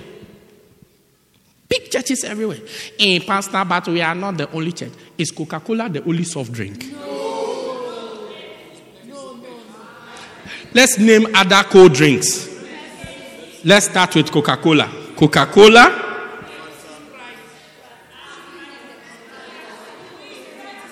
[1.68, 2.58] Big churches everywhere.
[2.98, 4.92] In Pastor, but we are not the only church.
[5.16, 6.84] Is Coca Cola the only soft drink?
[6.92, 7.14] No.
[10.74, 12.50] Let's name other cold drinks.
[13.64, 14.90] Let's start with Coca Cola.
[15.16, 16.00] Coca Cola.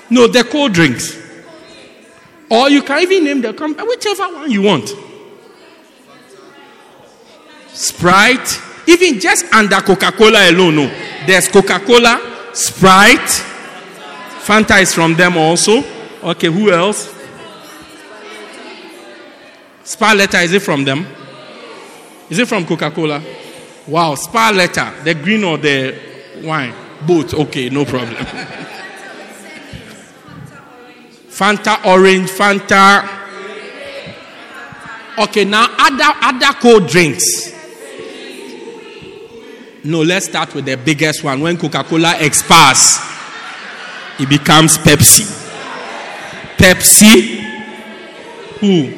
[0.08, 1.18] No, the cold drinks.
[2.48, 4.94] Or you can even name the company, whichever one you want.
[7.68, 8.60] Sprite.
[8.86, 10.86] Even just under Coca Cola alone, no.
[11.26, 13.42] There's Coca Cola, Sprite,
[14.42, 15.84] Fanta is from them also.
[16.22, 17.14] Okay, who else?
[19.84, 21.06] Sparletta, is it from them?
[22.28, 23.22] Is it from Coca Cola?
[23.86, 25.96] Wow, Sparletta, the green or the
[26.42, 26.74] wine?
[27.06, 27.34] Both.
[27.34, 28.24] Okay, no problem.
[31.28, 33.08] Fanta orange, Fanta.
[35.18, 37.51] Okay, now other other cold drinks.
[39.84, 41.40] No, let's start with the biggest one.
[41.40, 42.98] When Coca-Cola expires,
[44.20, 45.24] it becomes Pepsi.
[46.56, 47.40] Pepsi.
[48.60, 48.92] Who?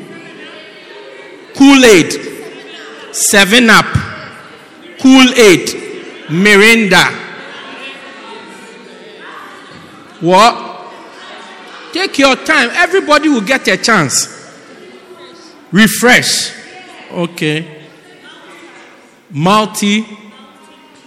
[1.56, 3.14] Kool-Aid.
[3.14, 3.86] Seven Up.
[5.00, 5.68] Kool-Aid.
[6.28, 7.22] Mirinda.
[10.20, 10.92] What?
[11.94, 12.68] Take your time.
[12.72, 14.28] Everybody will get a chance.
[15.72, 16.52] Refresh.
[17.10, 17.86] Okay.
[19.30, 20.23] Multi.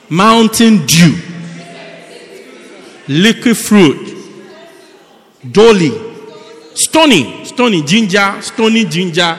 [0.10, 1.15] Mountain Dew.
[3.08, 4.15] Liquid fruit.
[5.52, 5.91] Dolly.
[6.76, 7.46] Stony.
[7.46, 8.41] Stony ginger.
[8.41, 9.38] Stony ginger.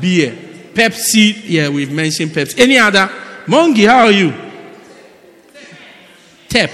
[0.00, 0.32] Beer.
[0.72, 1.42] Pepsi.
[1.44, 2.58] Yeah, we've mentioned Pepsi.
[2.58, 3.10] Any other?
[3.46, 4.32] Mongi, how are you?
[6.48, 6.70] Tep.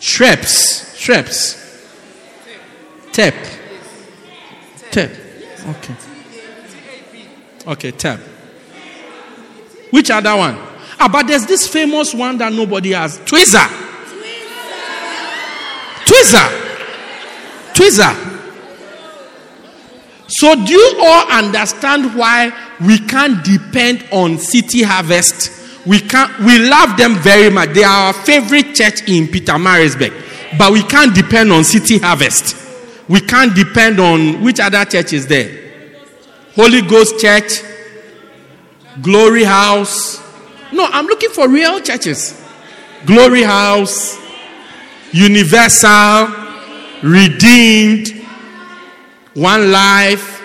[0.00, 0.96] Schweppes.
[0.96, 1.60] Schweppes.
[3.12, 3.34] Tep.
[4.90, 5.10] Tep.
[5.68, 5.94] Okay.
[7.66, 8.20] Okay, tap.
[9.90, 10.73] Which other one?
[11.04, 13.18] Ah, but there's this famous one that nobody has.
[13.18, 13.68] Twizzler.
[16.06, 16.48] Twizzler.
[17.74, 18.14] Twizzler.
[20.28, 25.86] So, do you all understand why we can't depend on City Harvest?
[25.86, 26.38] We can't.
[26.38, 27.74] We love them very much.
[27.74, 32.56] They are our favorite church in Pietermaritzburg, but we can't depend on City Harvest.
[33.10, 35.50] We can't depend on which other church is there.
[36.54, 37.60] Holy Ghost Church,
[39.02, 40.23] Glory House.
[40.74, 42.44] No, I'm looking for real churches.
[43.06, 44.18] Glory House,
[45.12, 46.28] Universal,
[47.02, 48.08] Redeemed,
[49.34, 50.42] One Life.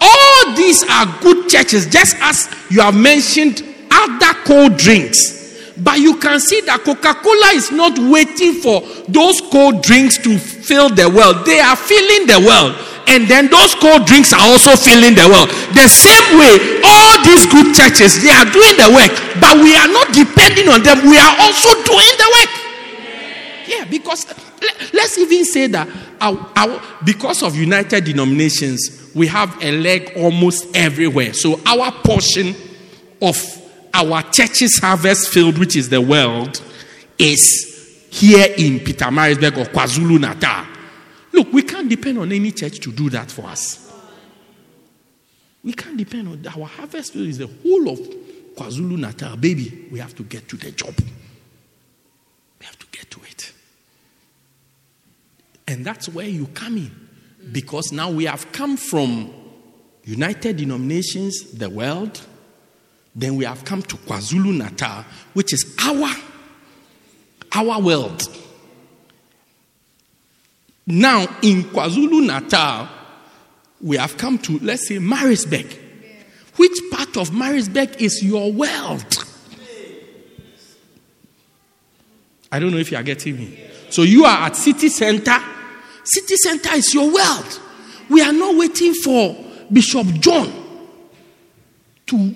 [0.00, 5.37] All these are good churches, just as you have mentioned other cold drinks.
[5.80, 10.38] But you can see that Coca Cola is not waiting for those cold drinks to
[10.38, 12.74] fill the world, they are filling the world
[13.08, 15.48] and then those cold drinks are also filling the world.
[15.72, 19.88] The same way, all these good churches, they are doing the work, but we are
[19.88, 21.08] not depending on them.
[21.08, 22.52] We are also doing the work.
[23.66, 24.26] Yeah, because
[24.92, 25.88] let's even say that
[26.20, 31.32] our, our, because of United Denominations, we have a leg almost everywhere.
[31.32, 32.54] So our portion
[33.22, 33.36] of
[33.98, 36.62] our church's harvest field, which is the world,
[37.18, 40.66] is here in Pietermaritzburg or KwaZulu Natal.
[41.32, 43.92] Look, we can't depend on any church to do that for us.
[45.64, 47.98] We can't depend on our harvest field is the whole of
[48.56, 49.36] KwaZulu Natal.
[49.36, 50.94] Baby, we have to get to the job.
[52.60, 53.52] We have to get to it.
[55.66, 57.08] And that's where you come in.
[57.52, 59.32] Because now we have come from
[60.04, 62.24] United Denominations, the world,
[63.14, 66.08] then we have come to KwaZulu Natal, which is our
[67.52, 68.22] our world.
[70.86, 72.88] Now, in KwaZulu Natal,
[73.80, 75.66] we have come to, let's say, Maritzburg.
[76.56, 79.24] Which part of Maritzburg is your world?
[82.50, 83.58] I don't know if you are getting me.
[83.90, 85.38] So you are at city center.
[86.02, 87.60] City center is your world.
[88.08, 89.36] We are not waiting for
[89.70, 90.50] Bishop John
[92.06, 92.34] to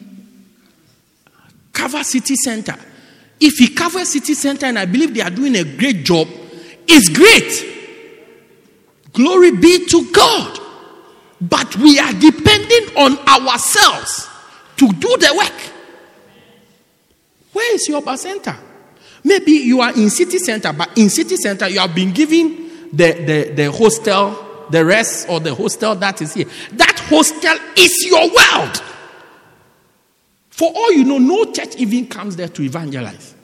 [1.83, 2.77] cover city center.
[3.41, 6.29] If he covers city center, and I believe they are doing a great job,
[6.87, 7.71] it's great.
[9.13, 10.59] Glory be to God.
[11.41, 14.29] But we are depending on ourselves
[14.77, 15.73] to do the work.
[17.53, 18.57] Where is your center?
[19.25, 23.13] Maybe you are in city center, but in city center you have been given the,
[23.13, 26.47] the, the hostel, the rest or the hostel that is here.
[26.75, 28.83] That hostel is your world.
[30.63, 33.35] For all you know, no church even comes there to evangelize.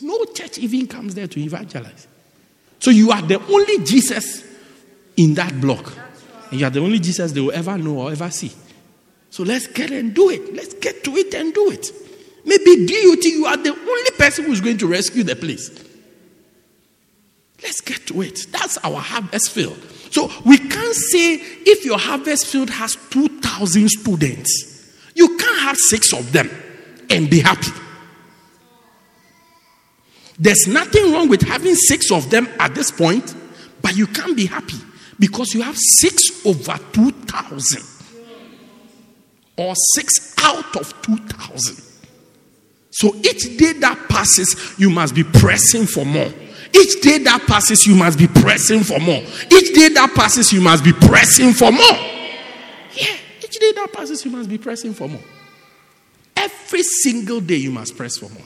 [0.00, 2.06] No church even comes there to evangelize.
[2.78, 4.44] So you are the only Jesus
[5.16, 5.92] in that block.
[6.52, 8.52] And you are the only Jesus they will ever know or ever see.
[9.30, 10.54] So let's get and do it.
[10.54, 11.90] Let's get to it and do it.
[12.44, 15.70] Maybe DUT, you are the only person who's going to rescue the place.
[17.64, 18.46] Let's get to it.
[18.52, 19.84] That's our harvest field.
[20.12, 24.75] So we can't say if your harvest field has 2,000 students,
[25.16, 26.50] you can't have six of them
[27.10, 27.72] and be happy.
[30.38, 33.34] There's nothing wrong with having six of them at this point,
[33.80, 34.76] but you can't be happy
[35.18, 37.82] because you have six over 2,000
[39.56, 41.82] or six out of 2,000.
[42.90, 46.30] So each day that passes, you must be pressing for more.
[46.74, 49.22] Each day that passes, you must be pressing for more.
[49.50, 52.15] Each day that passes, you must be pressing for more.
[53.56, 55.22] Each day that passes, you must be pressing for more.
[56.36, 58.44] Every single day, you must press for more.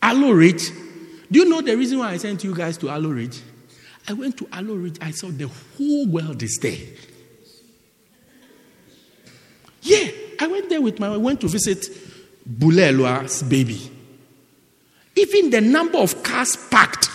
[0.00, 0.70] Aloe Ridge.
[1.30, 3.40] Do you know the reason why I sent you guys to Aloe Ridge?
[4.08, 4.98] I went to Aloe Ridge.
[5.00, 6.78] I saw the whole world is there.
[9.82, 10.08] Yeah,
[10.38, 11.08] I went there with my.
[11.08, 11.84] I went to visit
[12.48, 13.90] Bulelwa's baby.
[15.16, 17.08] Even the number of cars parked.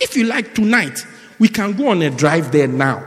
[0.00, 1.04] If you like tonight,
[1.38, 3.06] we can go on a drive there now.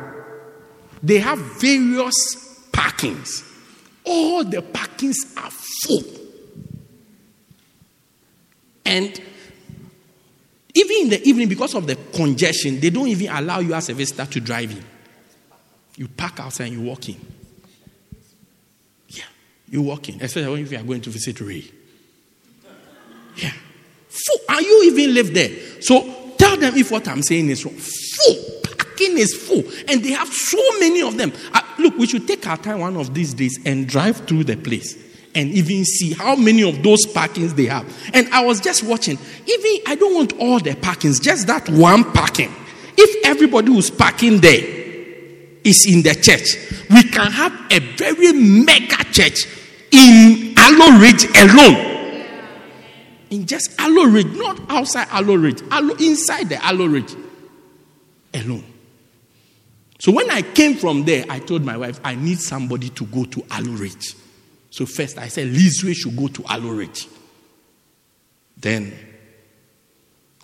[1.02, 3.47] They have various parkings.
[4.08, 6.04] All the parkings are full.
[8.86, 9.22] And
[10.74, 13.94] even in the evening, because of the congestion, they don't even allow you as a
[13.94, 14.84] visitor to drive in.
[15.98, 17.20] You park outside and you walk in.
[19.10, 19.26] Yeah,
[19.70, 21.66] you walk in, especially when you are going to visit Ray.
[23.36, 23.52] Yeah.
[24.08, 24.40] Full.
[24.50, 25.50] And you even live there.
[25.82, 27.76] So tell them if what I'm saying is wrong.
[27.76, 28.36] Full.
[28.98, 29.64] Parking is full.
[29.88, 31.32] And they have so many of them.
[31.54, 34.58] Uh, look, we should take our time one of these days and drive through the
[34.58, 34.98] place
[35.36, 37.86] and even see how many of those parkings they have.
[38.14, 39.20] And I was just watching.
[39.46, 42.52] Even I don't want all the parkings, just that one parking.
[42.98, 44.64] If everybody who's parking there
[45.64, 46.56] is in the church,
[46.90, 49.46] we can have a very mega church
[49.92, 51.94] in Aloe Ridge alone.
[53.30, 57.14] In just Aloe Ridge, not outside Aloe Ridge, Aloe, inside the Aloe Ridge
[58.34, 58.64] alone.
[60.00, 63.26] So when I came from there, I told my wife, I need somebody to go
[63.26, 64.16] to Ridge.
[64.70, 67.08] So first I said, Lizwe should go to Ridge.
[68.56, 68.94] Then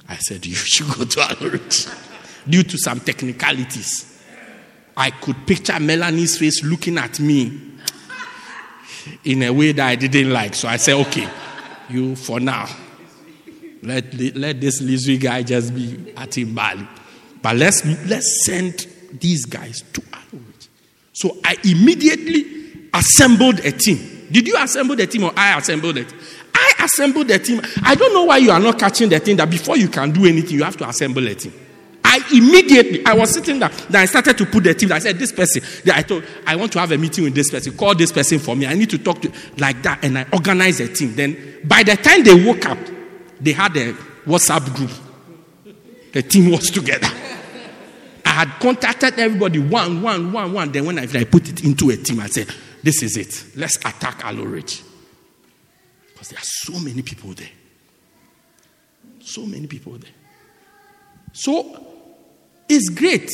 [0.08, 1.88] I said, you should go to Ridge.
[2.50, 4.10] Due to some technicalities.
[4.96, 7.72] I could picture Melanie's face looking at me
[9.24, 10.54] in a way that I didn't like.
[10.56, 11.28] So I said, okay,
[11.90, 12.68] you for now.
[13.82, 16.88] Let, let this Lizwe guy just be at Bali.
[17.42, 18.88] But let's, let's send
[19.20, 20.02] these guys to
[20.32, 20.70] Ridge.
[21.14, 24.28] So I immediately assembled a team.
[24.32, 26.12] Did you assemble the team or I assembled it?
[26.54, 27.62] I assembled the team.
[27.84, 30.26] I don't know why you are not catching the thing that before you can do
[30.26, 31.54] anything, you have to assemble a team.
[32.04, 34.92] I immediately, I was sitting there, then I started to put the team.
[34.92, 37.50] I said, This person, then I told, I want to have a meeting with this
[37.50, 37.76] person.
[37.76, 38.68] Call this person for me.
[38.68, 40.04] I need to talk to like that.
[40.04, 41.16] And I organized a team.
[41.16, 42.78] Then by the time they woke up,
[43.40, 43.94] they had a
[44.26, 44.92] WhatsApp group.
[46.12, 47.08] The team was together.
[48.34, 50.72] Had contacted everybody one, one, one, one.
[50.72, 52.48] Then when I, I put it into a team, I said,
[52.82, 53.56] This is it.
[53.56, 54.82] Let's attack Aloe Ridge.
[56.08, 57.52] Because there are so many people there.
[59.22, 60.10] So many people there.
[61.32, 61.86] So
[62.68, 63.30] it's great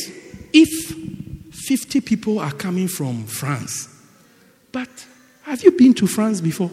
[0.52, 3.88] if 50 people are coming from France.
[4.70, 4.90] But
[5.44, 6.72] have you been to France before?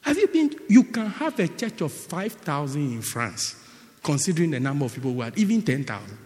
[0.00, 0.54] Have you been?
[0.68, 3.56] You can have a church of 5,000 in France,
[4.04, 6.18] considering the number of people who are, even 10,000.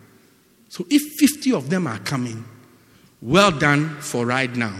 [0.69, 2.45] So if 50 of them are coming,
[3.23, 4.75] well done for right now.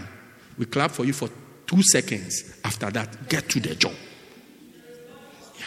[0.57, 1.29] We clap for you for
[1.65, 2.59] two seconds.
[2.63, 3.93] After that, get to the job.
[5.57, 5.65] Yeah.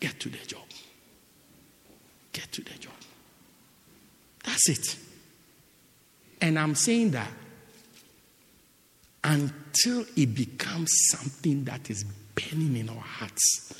[0.00, 0.60] Get to the job.
[2.32, 2.92] Get to the job.
[4.44, 4.96] That's it.
[6.40, 7.30] And I'm saying that
[9.22, 13.72] until it becomes something that is burning in our hearts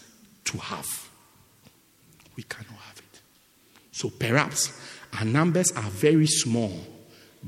[0.45, 0.87] to have,
[2.37, 3.20] we cannot have it.
[3.93, 4.80] So perhaps
[5.18, 6.72] our numbers are very small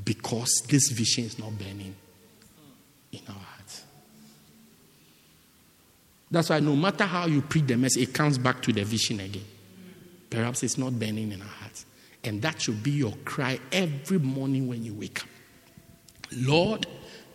[0.03, 1.95] because this vision is not burning
[3.11, 3.83] in our hearts.
[6.29, 9.19] That's why no matter how you preach the message, it comes back to the vision
[9.19, 9.45] again.
[10.29, 11.85] Perhaps it's not burning in our hearts.
[12.23, 15.29] And that should be your cry every morning when you wake up.
[16.33, 16.85] Lord,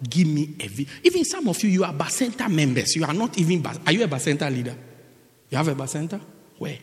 [0.09, 0.93] give me a vision.
[1.03, 2.95] Even some of you, you are Bacenta members.
[2.95, 4.77] You are not even, are you a Bacenta leader?
[5.49, 6.21] You have a Bacenta?
[6.59, 6.79] Where?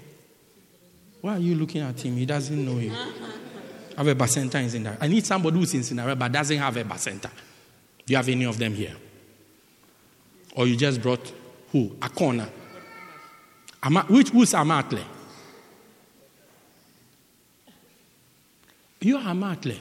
[1.22, 2.16] Why are you looking at him?
[2.16, 2.92] He doesn't know you.
[2.92, 4.98] I have a Bacenta in Cinderella.
[5.02, 7.30] I need somebody who's in Cinderella but doesn't have a bacenta.
[8.06, 8.96] Do you have any of them here?
[10.56, 11.34] Or you just brought
[11.72, 11.90] who?
[12.00, 12.50] Akona.
[13.84, 15.04] Ama, which, who's Amatle?
[19.02, 19.78] You are Amatle.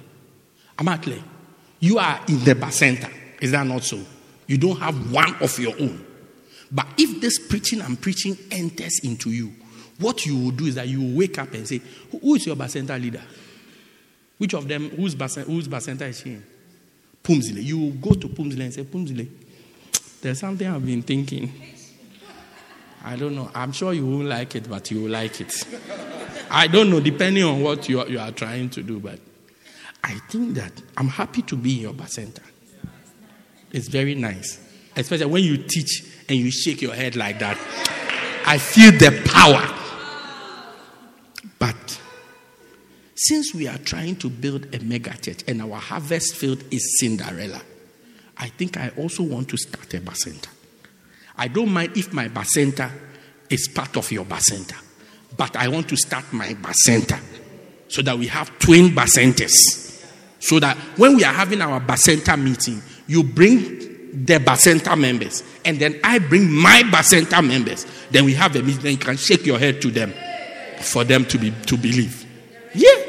[0.76, 1.22] Amatle.
[1.80, 3.10] You are in the bacenta.
[3.40, 4.00] Is that not so?
[4.48, 6.04] You don't have one of your own.
[6.70, 9.52] But if this preaching and preaching enters into you,
[9.98, 11.80] what you will do is that you will wake up and say,
[12.10, 13.22] Who is your Bacenta leader?
[14.38, 16.44] Which of them, whose Bacenta, whose Bacenta is she in?
[17.22, 17.62] Pumzile.
[17.62, 19.28] You will go to Pumzile and say, Pumzile,
[20.20, 21.52] there's something I've been thinking.
[23.04, 23.50] I don't know.
[23.54, 25.52] I'm sure you won't like it, but you will like it.
[26.50, 29.18] I don't know, depending on what you are, you are trying to do, but
[30.02, 32.40] I think that I'm happy to be in your Bacenta.
[33.70, 34.64] It's very nice.
[34.96, 37.58] Especially when you teach and you shake your head like that.
[38.46, 39.77] I feel the power.
[43.20, 47.60] Since we are trying to build a mega church and our harvest field is Cinderella,
[48.36, 50.46] I think I also want to start a bacenta.
[51.36, 52.88] I don't mind if my bacenta
[53.50, 54.76] is part of your bacenta,
[55.36, 57.18] but I want to start my bacenta
[57.88, 60.00] so that we have twin bacentas.
[60.38, 63.60] So that when we are having our bacenta meeting, you bring
[64.24, 67.84] the bacenta members, and then I bring my bacenta members.
[68.12, 70.14] Then we have a meeting, you can shake your head to them
[70.82, 72.24] for them to be to believe.
[72.74, 73.07] Yeah.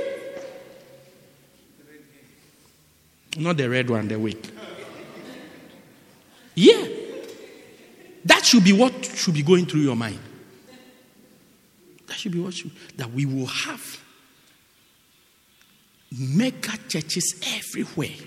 [3.40, 4.50] Not the red one, the wick.
[6.56, 6.88] Yeah.
[8.26, 10.20] That should be what should be going through your mind.
[12.08, 14.04] That should be what should, that we will have
[16.12, 18.18] mega churches everywhere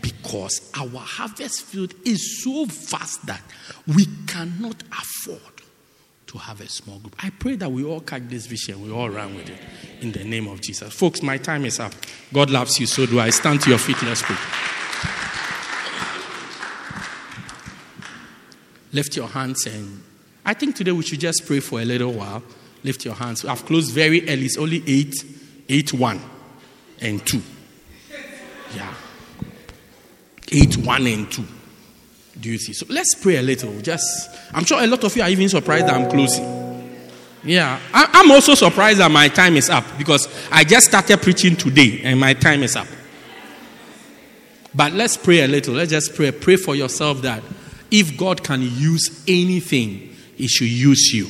[0.00, 3.42] because our harvest field is so vast that
[3.86, 5.53] we cannot afford
[6.26, 7.16] to have a small group.
[7.22, 9.60] I pray that we all catch this vision, we all run with it
[10.00, 10.92] in the name of Jesus.
[10.92, 11.92] Folks, my time is up.
[12.32, 13.30] God loves you, so do I.
[13.30, 14.36] Stand to your feet, let's pray.
[18.92, 20.02] Lift your hands and
[20.44, 22.42] I think today we should just pray for a little while.
[22.82, 23.44] Lift your hands.
[23.44, 24.44] I've closed very early.
[24.44, 25.14] It's only 8,
[25.70, 26.20] 8, 1
[27.00, 27.42] and 2.
[28.76, 28.94] Yeah.
[30.52, 31.44] 8, 1 and 2.
[32.42, 32.72] See?
[32.72, 33.80] So let's pray a little.
[33.80, 36.64] Just, I'm sure a lot of you are even surprised that I'm closing.
[37.44, 41.56] Yeah, I, I'm also surprised that my time is up because I just started preaching
[41.56, 42.86] today and my time is up.
[44.74, 45.74] But let's pray a little.
[45.74, 46.32] Let's just pray.
[46.32, 47.42] Pray for yourself that
[47.90, 51.28] if God can use anything, He should use you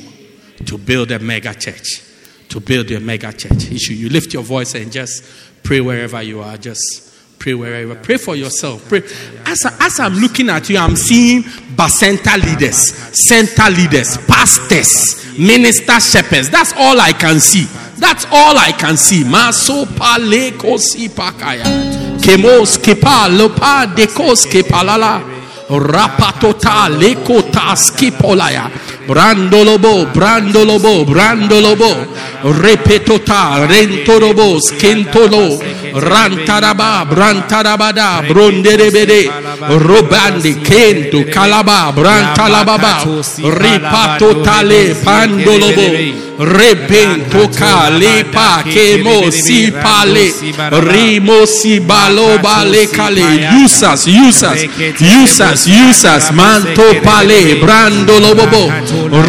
[0.64, 2.02] to build a mega church.
[2.48, 3.64] To build a mega church.
[3.64, 5.24] He should you lift your voice and just
[5.62, 6.56] pray wherever you are.
[6.56, 7.94] Just pray wherever.
[7.94, 8.88] Pray for yourself.
[8.88, 9.02] Pray.
[9.46, 11.42] As, I, as I'm looking at you, I'm seeing
[11.88, 16.50] center leaders, center leaders, pastors, minister shepherds.
[16.50, 17.64] That's all I can see.
[17.98, 19.24] That's all I can see.
[19.24, 19.84] Maso.
[25.68, 26.88] Rapatota.
[29.06, 32.06] Brandolobo, brandolobo, brandolobo.
[32.42, 35.58] Repetota, rentorobo, skentolo.
[35.92, 39.30] Rantaraba, brantarabada, bronderebede.
[39.68, 43.04] Robandi, kento, kalaba, brantalababa.
[43.38, 46.24] Ripatotale, pandolobo.
[46.36, 50.34] Rebento kalepa kemo si pale
[50.82, 53.22] rimo si baloba le kale
[53.64, 54.66] usas usas
[54.98, 58.66] usas usas manto pale brando lobobo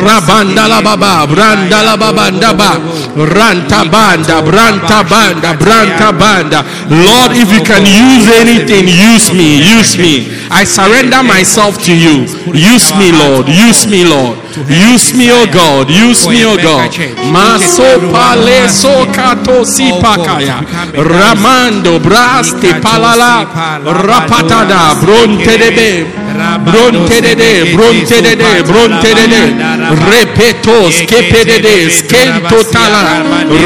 [0.05, 2.71] rabanda la baba branda la baba ndaba
[3.17, 6.59] ranta banda branta banda branta banda
[6.89, 10.13] Lord if you can use anything use me use me
[10.51, 14.37] I surrender myself to you use me Lord use me Lord
[14.69, 16.91] use me oh God use me oh God
[17.31, 20.63] Maso pale so kato si pakaya.
[20.95, 23.43] Ramando braste palala.
[23.83, 26.05] Rapatada bronte debe.
[26.65, 29.55] Bronte de bronte de bronte de
[30.09, 33.23] repeto skepede skento tala.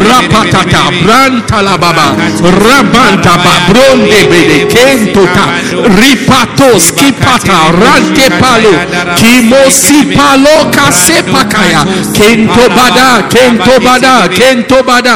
[0.08, 2.16] Rapatata branta la baba.
[2.42, 3.60] Rabanta ba
[7.00, 8.72] bronde bede kento ta ripato rante palo
[9.16, 15.16] kimosi palo kasepakaya kento bada kento bada kento bada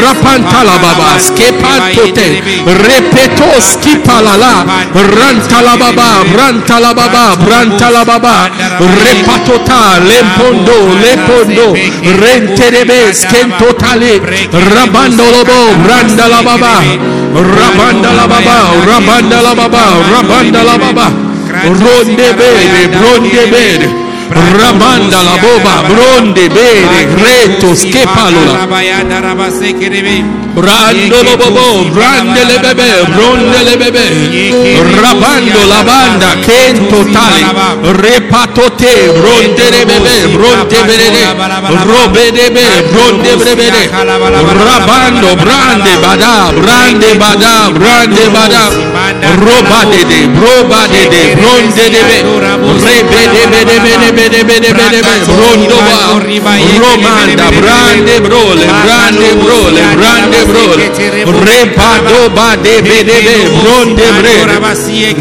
[0.00, 4.64] rapanta la baba skepanto te repeto skipalala
[4.94, 8.48] ranta la baba ranta la baba, branta la baba,
[8.78, 11.74] repatota, lempondo, lepondo,
[12.18, 16.82] renterebe, skentotale, rabando lobo, branda la baba,
[17.32, 21.07] rabanda la baba, rabanda la baba, rabanda la baba,
[21.52, 24.06] ronde bene, bronde bene.
[24.30, 27.74] Ramanda la boba, bronde, bene, reto.
[30.60, 34.06] Brando lo bobo, brande le bebe, bronde le bebe.
[35.00, 37.46] Rabando la banda, kento tale.
[38.02, 41.22] Repatote, bronde le bebe, bronde bene.
[41.84, 43.88] Robe de be, bronde brebede.
[44.66, 48.68] Rabando, brande bada, brande bada, brande bada.
[49.38, 52.18] Roba de de, roba de de, bronde de be.
[52.82, 55.14] Rebe de be de be de be de be de be de be.
[55.24, 56.18] Brondo ba.
[56.82, 60.86] Romanda, brande brole, brande brole, brande brole.
[61.44, 63.18] Repado ba de be de.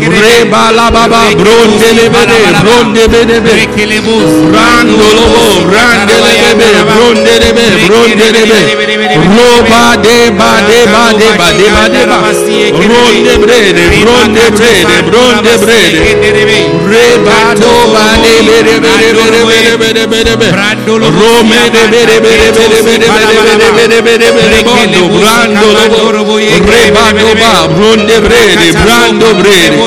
[0.07, 3.57] Reba de, de de de de de de bre
[6.37, 8.77] de, bronde brede, bronde brede.
[16.87, 20.51] Rebado bade bede bede bede bede bede bede bede.
[20.97, 26.37] Rome de bede bede bede bede bede bede bede bede bede bondo brando lobo.
[26.37, 29.77] Rebado ba bronde brede, brando brede.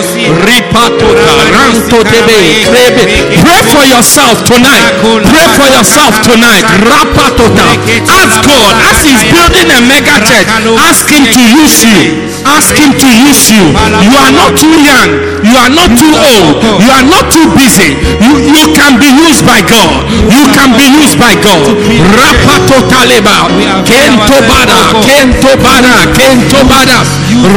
[0.46, 3.04] Ripato taranto tebe krebe.
[3.42, 4.86] Pray for yourself tonight.
[5.02, 6.64] Pray for yourself tonight.
[6.86, 7.68] Rapatota.
[8.06, 10.48] Ask God as He's building a mega church.
[10.88, 12.29] Ask Him to use you.
[12.46, 13.72] Ask Him to use you.
[14.04, 15.30] You are not too young.
[15.40, 16.60] You are not too old.
[16.80, 17.96] You are not too busy.
[18.20, 20.04] You, you can be used by God.
[20.28, 21.64] You can be used by God.
[22.12, 23.48] Rapato taleba.
[23.88, 24.92] Kento bada.
[25.00, 25.94] Kento bada.
[26.12, 26.98] Kento bada.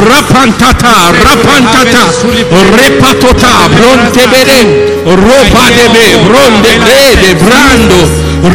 [0.08, 1.12] Rapantata.
[1.12, 2.04] Rapantata.
[2.72, 3.52] Repatota.
[3.76, 4.60] Bronte bede.
[5.04, 6.04] Ropa debe.
[6.24, 7.34] Bronde bede.
[7.44, 8.00] Brando.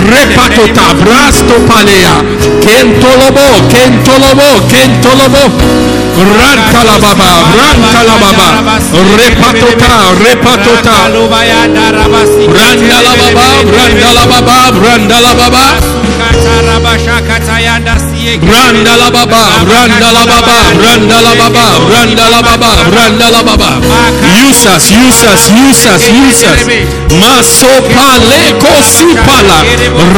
[0.10, 0.94] Repatota.
[0.98, 2.24] Brasto palea.
[2.66, 3.48] Kento lobo.
[3.70, 4.50] Kento lobo.
[4.68, 5.99] Kento lobo.
[6.20, 8.48] Rantalababa, Rantalababa,
[9.16, 10.98] Repatota, Repatota,
[12.56, 13.48] Randalababa,
[13.78, 15.66] Randalababa, Randalababa,
[16.20, 17.96] Katarabasha Katayanda
[18.28, 23.80] randa la baba, randa la baba, randa la baba, randa la baba, randa la baba.
[24.44, 26.68] Use us, use us, use us, use us.
[27.20, 29.64] Maso pale kosupala,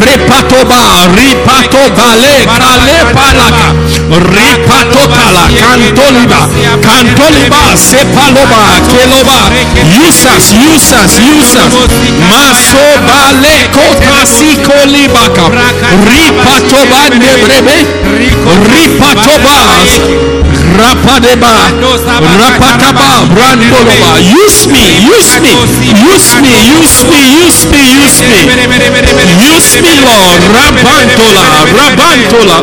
[0.02, 0.82] repatoba,
[1.16, 3.68] ripato vale, kale palaka,
[4.10, 6.50] ripatotala, cantoliba,
[6.82, 9.40] cantoliba, sepaloba, keloba.
[9.86, 11.74] Use us, use us, use us.
[12.30, 15.50] Maso vale kotasi kolibaka,
[16.10, 17.78] ripatoba nebrebe,
[18.12, 19.58] ripatoba.
[20.78, 21.72] Rapadeba,
[22.40, 24.12] Rapataba, Brandoloba.
[24.20, 28.40] Use me, use me, use me, use me, use me, use me.
[29.52, 30.42] Use me, Lord.
[30.56, 31.46] Rabantola,
[31.78, 32.58] Rabantola,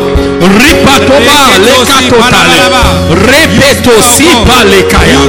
[0.59, 2.61] Ripatoba, Lekatotale,
[3.29, 5.21] Repeto, Sipa, Lekaya,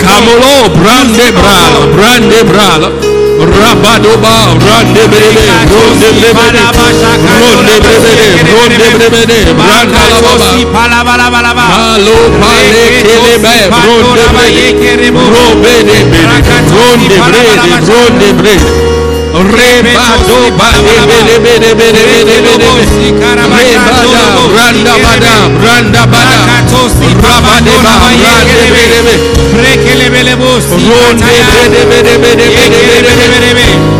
[0.00, 3.15] Kamolo, Brande Bral, Brande Bral.
[3.36, 6.60] Rabadoba, Randebele, Rondebele,
[7.42, 8.14] Rondebele,
[8.56, 10.50] Rondebele, Randalababa,
[11.68, 13.56] Halo Pale Kelebe,
[13.86, 15.98] Rondebele, Robede,
[16.72, 17.52] Rondebele,
[17.86, 18.95] Rondebele,
[19.36, 21.36] Rebado Bada Bada
[24.56, 26.38] Randa Bada Randa Bada
[27.22, 29.16] Rabadeba Randa Bada
[29.62, 33.95] Rekele Belebos Rode Bede Bede Bede Bede Bede Bede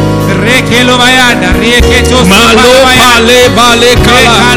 [2.25, 4.57] Malo pale bale kala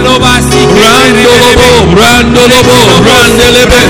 [0.76, 3.82] Brando lobo, brando lobo, brande lebe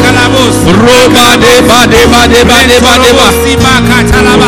[0.79, 3.27] Roba de bade bade bade bade ba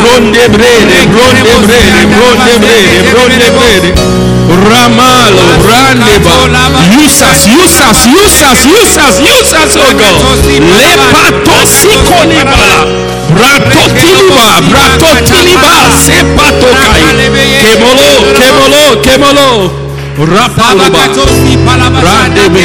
[0.04, 6.36] Ronde brede, ronde brede, ronde brede, ronde brede Ramalo, brande ba
[7.04, 10.16] Use us, use us, use us, use us, use us, oh God
[10.78, 15.74] Lepato sikoliba Bratotiliba, bratotiliba,
[16.04, 17.16] sepatokai.
[17.62, 19.72] Kemolo, kemolo, kemolo.
[20.18, 21.04] Rapaloba,
[22.02, 22.64] brandebe,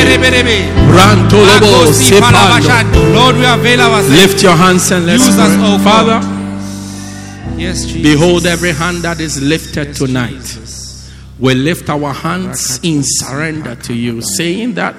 [0.89, 3.15] brantolobo, sepando.
[3.15, 4.11] Lord, we avail ourselves.
[4.11, 5.65] Lift your hands and let's Use us, pray.
[5.65, 6.21] oh Father,
[7.57, 8.03] Yes, Jesus.
[8.03, 10.59] behold every hand that is lifted tonight.
[11.39, 14.95] We lift our hands in surrender to you, saying that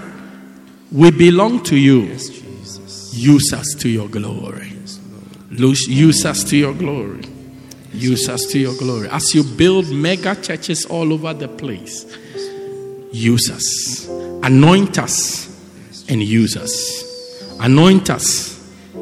[0.91, 2.01] we belong to you.
[3.11, 4.71] Use us to your glory.
[5.49, 7.23] Use us to your glory.
[7.91, 9.09] Use us to your glory.
[9.09, 12.05] As you build mega churches all over the place,
[13.11, 14.07] use us.
[14.43, 15.47] Anoint us
[16.07, 17.57] and use us.
[17.59, 18.55] Anoint us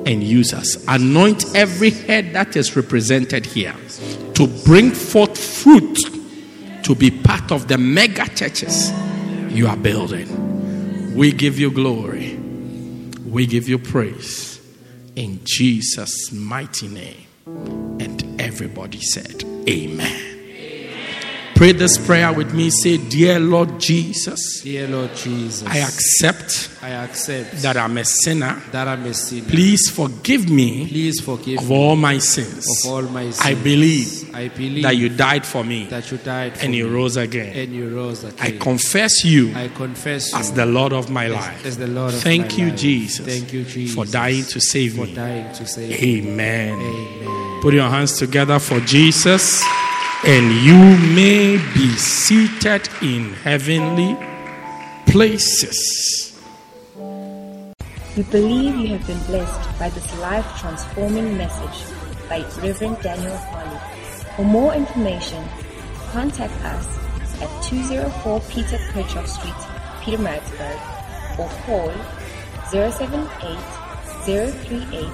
[0.06, 0.84] and use us.
[0.88, 3.76] Anoint every head that is represented here
[4.36, 5.98] to bring forth fruit
[6.86, 8.92] to be part of the mega churches
[9.50, 11.16] you are building.
[11.16, 12.36] We give you glory.
[13.26, 14.60] We give you praise
[15.16, 17.26] in Jesus' mighty name.
[18.00, 20.32] And everybody said, Amen.
[21.56, 22.70] Pray this prayer with me.
[22.70, 28.62] Say, Dear Lord Jesus, Dear Lord Jesus, I accept I accept that I'm a sinner.
[28.72, 29.48] that I'm a sinner.
[29.50, 32.66] Please forgive me Please forgive of me all my sins.
[32.86, 33.40] of all my sins.
[33.42, 36.90] I believe I believe that you died for me that you died for and you
[36.90, 37.56] rose again.
[37.56, 41.34] and you rose I confess you I confess you as the Lord of my as-
[41.34, 41.66] life.
[41.66, 42.80] as the Lord of Thank my you, life.
[42.80, 45.16] Jesus, Thank you, Jesus, for dying to save for me.
[45.16, 46.20] dying to save me.
[46.28, 46.74] Amen.
[46.74, 47.62] Amen.
[47.62, 49.64] Put your hands together for Jesus,
[50.26, 50.78] and you
[51.16, 54.18] may be seated in heavenly
[55.08, 56.34] places.
[58.18, 61.78] We believe you have been blessed by this life transforming message
[62.30, 63.95] by Reverend Daniel Harley.
[64.36, 65.42] For more information,
[66.12, 66.86] contact us
[67.42, 69.54] at 204 Peter Kerchhoff Street,
[70.02, 71.92] Pietermaritzburg, or call
[72.70, 73.58] 078
[74.26, 75.08] 038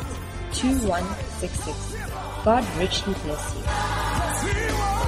[0.53, 1.95] 2166.
[2.43, 3.55] God richly bless
[4.95, 5.00] you.